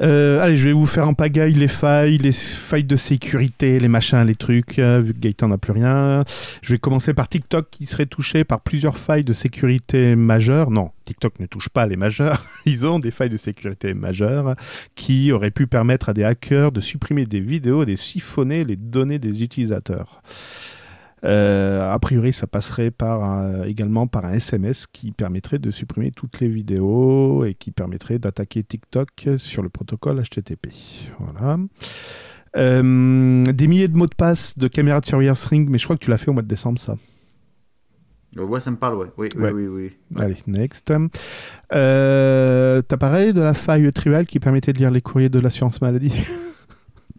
[0.01, 3.87] Euh, allez, je vais vous faire en pagaille les failles, les failles de sécurité, les
[3.87, 6.23] machins, les trucs, euh, vu que Gaëtan n'a plus rien.
[6.63, 10.71] Je vais commencer par TikTok qui serait touché par plusieurs failles de sécurité majeures.
[10.71, 12.43] Non, TikTok ne touche pas les majeures.
[12.65, 14.55] Ils ont des failles de sécurité majeures
[14.95, 19.19] qui auraient pu permettre à des hackers de supprimer des vidéos, de siphonner les données
[19.19, 20.23] des utilisateurs.
[21.23, 26.11] Euh, a priori, ça passerait par un- également par un SMS qui permettrait de supprimer
[26.11, 30.69] toutes les vidéos et qui permettrait d'attaquer TikTok sur le protocole HTTP.
[31.19, 31.57] Voilà.
[32.57, 35.95] Euh, des milliers de mots de passe de caméras de surveillance Ring, mais je crois
[35.95, 36.95] que tu l'as fait au mois de décembre, ça.
[38.37, 39.07] Euh, ouais, ça me parle, ouais.
[39.17, 39.51] Oui, oui, Ouais.
[39.51, 39.91] oui, oui.
[40.19, 40.91] Allez, next.
[41.73, 45.81] Euh, T'as parlé de la faille triviale qui permettait de lire les courriers de l'assurance
[45.81, 46.13] maladie.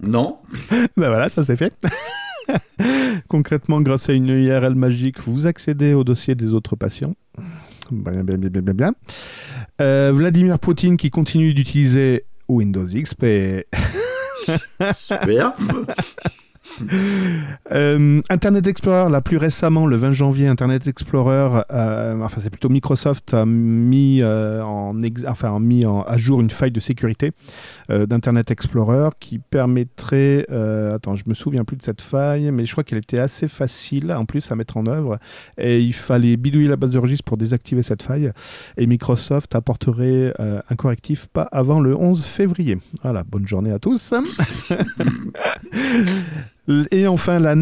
[0.01, 0.39] Non
[0.97, 1.73] ben voilà, ça c'est fait.
[3.29, 7.15] Concrètement, grâce à une URL magique, vous accédez au dossier des autres patients.
[7.91, 8.95] Bien, bien, bien, bien, bien, bien.
[9.81, 13.67] Euh, Vladimir Poutine qui continue d'utiliser Windows XP.
[14.95, 15.55] Super.
[17.71, 22.69] Euh, Internet Explorer, là plus récemment, le 20 janvier, Internet Explorer, euh, enfin c'est plutôt
[22.69, 27.33] Microsoft a mis, euh, en, enfin, mis à jour une faille de sécurité
[27.89, 30.47] d'Internet Explorer qui permettrait,
[30.93, 34.13] attends, je me souviens plus de cette faille, mais je crois qu'elle était assez facile
[34.13, 35.19] en plus à mettre en œuvre
[35.57, 38.33] et il fallait bidouiller la base de registre pour désactiver cette faille
[38.77, 42.77] et Microsoft apporterait un correctif pas avant le 11 février.
[43.03, 44.13] Voilà, bonne journée à tous.
[46.93, 47.55] Et enfin, la,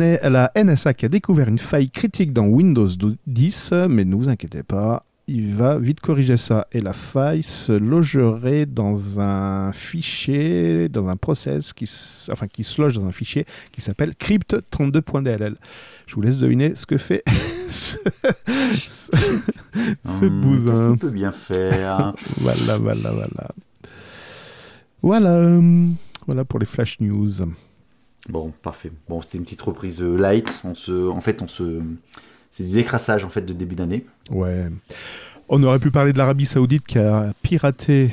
[0.54, 2.88] NSA qui a découvert une faille critique dans Windows
[3.26, 6.66] 10, mais ne vous inquiétez pas, il va vite corriger ça.
[6.72, 11.88] Et la faille se logerait dans un fichier, dans un process qui,
[12.30, 15.56] enfin, qui se loge dans un fichier qui s'appelle crypt32.dll.
[16.06, 17.22] Je vous laisse deviner ce que fait
[17.68, 17.96] ce,
[18.86, 19.12] ce,
[20.04, 20.96] ce Hum, bousin.
[20.96, 22.12] peut bien faire?
[22.38, 23.48] Voilà, voilà, voilà.
[25.02, 25.86] Voilà, euh,
[26.26, 27.30] voilà pour les flash news.
[28.28, 28.92] Bon, parfait.
[29.08, 30.60] Bon, c'était une petite reprise euh, light.
[30.64, 31.80] On se, en fait, on se,
[32.50, 34.04] c'est du décrassage en fait de début d'année.
[34.30, 34.66] Ouais.
[35.48, 38.10] On aurait pu parler de l'Arabie Saoudite qui a piraté,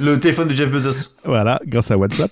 [0.00, 1.10] Le téléphone de Jeff Bezos.
[1.24, 2.30] voilà, grâce à WhatsApp.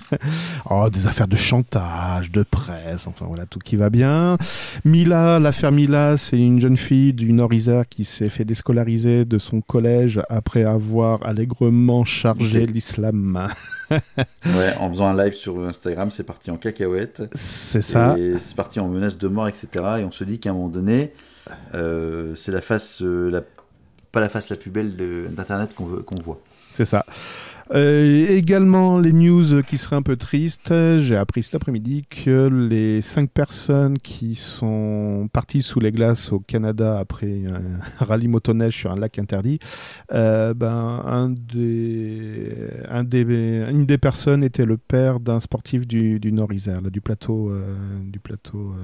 [0.70, 4.38] oh, des affaires de chantage, de presse, enfin voilà, tout qui va bien.
[4.84, 9.60] Mila, l'affaire Mila, c'est une jeune fille du Nord-Isère qui s'est fait déscolariser de son
[9.60, 13.48] collège après avoir allègrement chargé l'islam.
[14.46, 17.22] Ouais, en faisant un live sur Instagram, c'est parti en cacahuète.
[17.34, 18.16] C'est ça.
[18.18, 19.68] Et c'est parti en menace de mort, etc.
[19.98, 21.12] Et on se dit qu'à un moment donné,
[21.74, 23.42] euh, c'est la face, euh, la,
[24.12, 26.40] pas la face la plus belle d'Internet qu'on voit.
[26.70, 27.04] C'est ça.
[27.72, 30.72] Euh, également, les news qui seraient un peu tristes.
[30.98, 36.40] J'ai appris cet après-midi que les cinq personnes qui sont parties sous les glaces au
[36.40, 39.58] Canada après un rallye motoneige sur un lac interdit,
[40.12, 42.52] euh, ben, un des,
[42.88, 47.50] un des, une des personnes était le père d'un sportif du, du Nord-Isère, du plateau,
[47.50, 48.74] euh, du plateau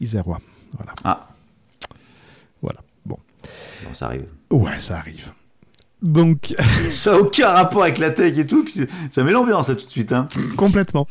[0.00, 0.38] isérois.
[0.76, 0.92] Voilà.
[1.04, 1.28] Ah.
[2.60, 2.80] Voilà.
[3.04, 3.18] Bon.
[3.84, 4.26] Bon, ça arrive.
[4.50, 5.32] Ouais, ça arrive.
[6.02, 8.74] Donc, ça n'a aucun rapport avec la tech et tout, puis
[9.10, 10.12] ça met l'ambiance là, tout de suite.
[10.12, 10.28] Hein.
[10.56, 11.06] complètement.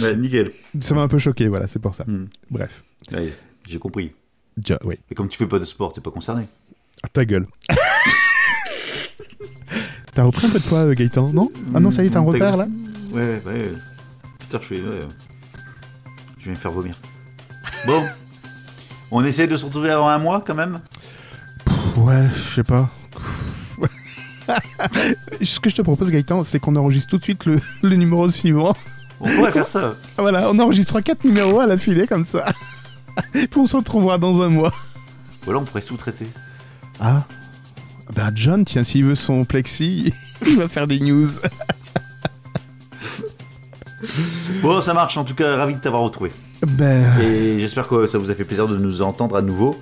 [0.00, 0.52] Ouais, nickel.
[0.80, 2.04] Ça m'a un peu choqué, voilà, c'est pour ça.
[2.06, 2.26] Hmm.
[2.50, 2.82] Bref.
[3.12, 3.32] Ouais,
[3.66, 4.12] J'ai compris.
[4.64, 4.96] Ja- oui.
[5.10, 6.44] Et comme tu fais pas de sport, t'es pas concerné.
[7.02, 7.46] Ah, ta gueule.
[10.14, 11.50] t'as repris un peu de poids, euh, Gaëtan, non?
[11.74, 12.66] Ah non, ça y est, t'as un Mmh, repère, là?
[13.12, 13.72] Ouais, ouais, ouais.
[14.40, 14.74] Putain, je fais.
[14.76, 15.04] ouais, euh,
[16.38, 16.96] Je vais me faire vomir.
[17.86, 18.02] Bon.
[19.10, 20.80] On essaie de se retrouver avant un mois quand même?
[21.96, 22.90] Ouais, je sais pas.
[25.42, 28.28] Ce que je te propose, Gaëtan, c'est qu'on enregistre tout de suite le, le numéro
[28.30, 28.74] suivant.
[29.20, 29.96] On pourrait faire ça.
[30.16, 32.44] Voilà, on enregistrera quatre numéros à la filée, comme ça.
[33.32, 34.72] Puis on se retrouvera dans un mois.
[35.46, 36.26] Ou alors on pourrait sous-traiter.
[37.00, 37.24] Ah
[38.14, 40.12] Bah, John, tiens, s'il veut son plexi,
[40.46, 41.28] il va faire des news.
[44.62, 46.30] Bon, ça marche en tout cas, ravi de t'avoir retrouvé.
[46.66, 47.18] Ben.
[47.20, 49.80] Et j'espère que ça vous a fait plaisir de nous entendre à nouveau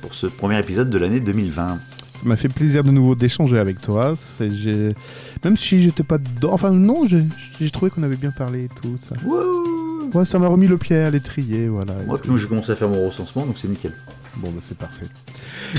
[0.00, 1.78] pour ce premier épisode de l'année 2020.
[2.18, 4.14] Ça m'a fait plaisir de nouveau d'échanger avec toi.
[4.40, 6.52] Même si j'étais pas dedans.
[6.52, 8.96] Enfin, non, j'ai trouvé qu'on avait bien parlé et tout.
[8.98, 9.14] Ça,
[10.14, 11.68] ouais, ça m'a remis le pied à l'étrier.
[11.68, 13.92] Voilà, Moi, nous, j'ai commencé à faire mon recensement, donc c'est nickel.
[14.36, 15.06] Bon, bah, c'est parfait.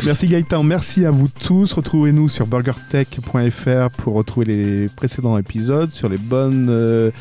[0.06, 1.74] Merci Gaëtan, merci à vous tous.
[1.74, 7.12] Retrouvez-nous sur burgertech.fr pour retrouver les précédents épisodes, sur les bonnes euh,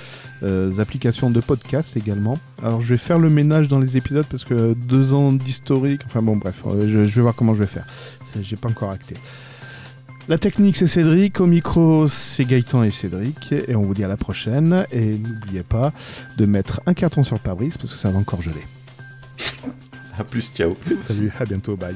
[0.43, 2.39] euh, applications de podcast également.
[2.62, 6.22] Alors je vais faire le ménage dans les épisodes parce que deux ans d'historique, enfin
[6.22, 7.87] bon bref, euh, je, je vais voir comment je vais faire.
[8.43, 9.14] J'ai pas encore acté.
[10.28, 14.09] La technique c'est Cédric, au micro c'est Gaëtan et Cédric, et on vous dit à
[14.09, 14.84] la prochaine.
[14.93, 15.93] Et n'oubliez pas
[16.37, 18.66] de mettre un carton sur le pare-brise parce que ça va encore geler.
[20.18, 20.72] A plus, ciao.
[21.07, 21.95] Salut, à bientôt, bye.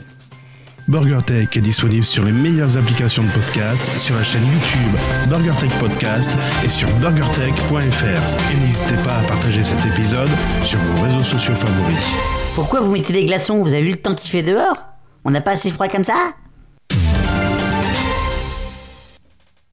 [0.89, 6.31] BurgerTech est disponible sur les meilleures applications de podcast, sur la chaîne YouTube BurgerTech Podcast
[6.64, 8.53] et sur burgertech.fr.
[8.53, 10.31] Et n'hésitez pas à partager cet épisode
[10.64, 12.14] sur vos réseaux sociaux favoris.
[12.55, 13.62] Pourquoi vous mettez des glaçons?
[13.62, 14.76] Vous avez vu le temps qu'il fait dehors?
[15.24, 16.33] On n'a pas assez froid comme ça?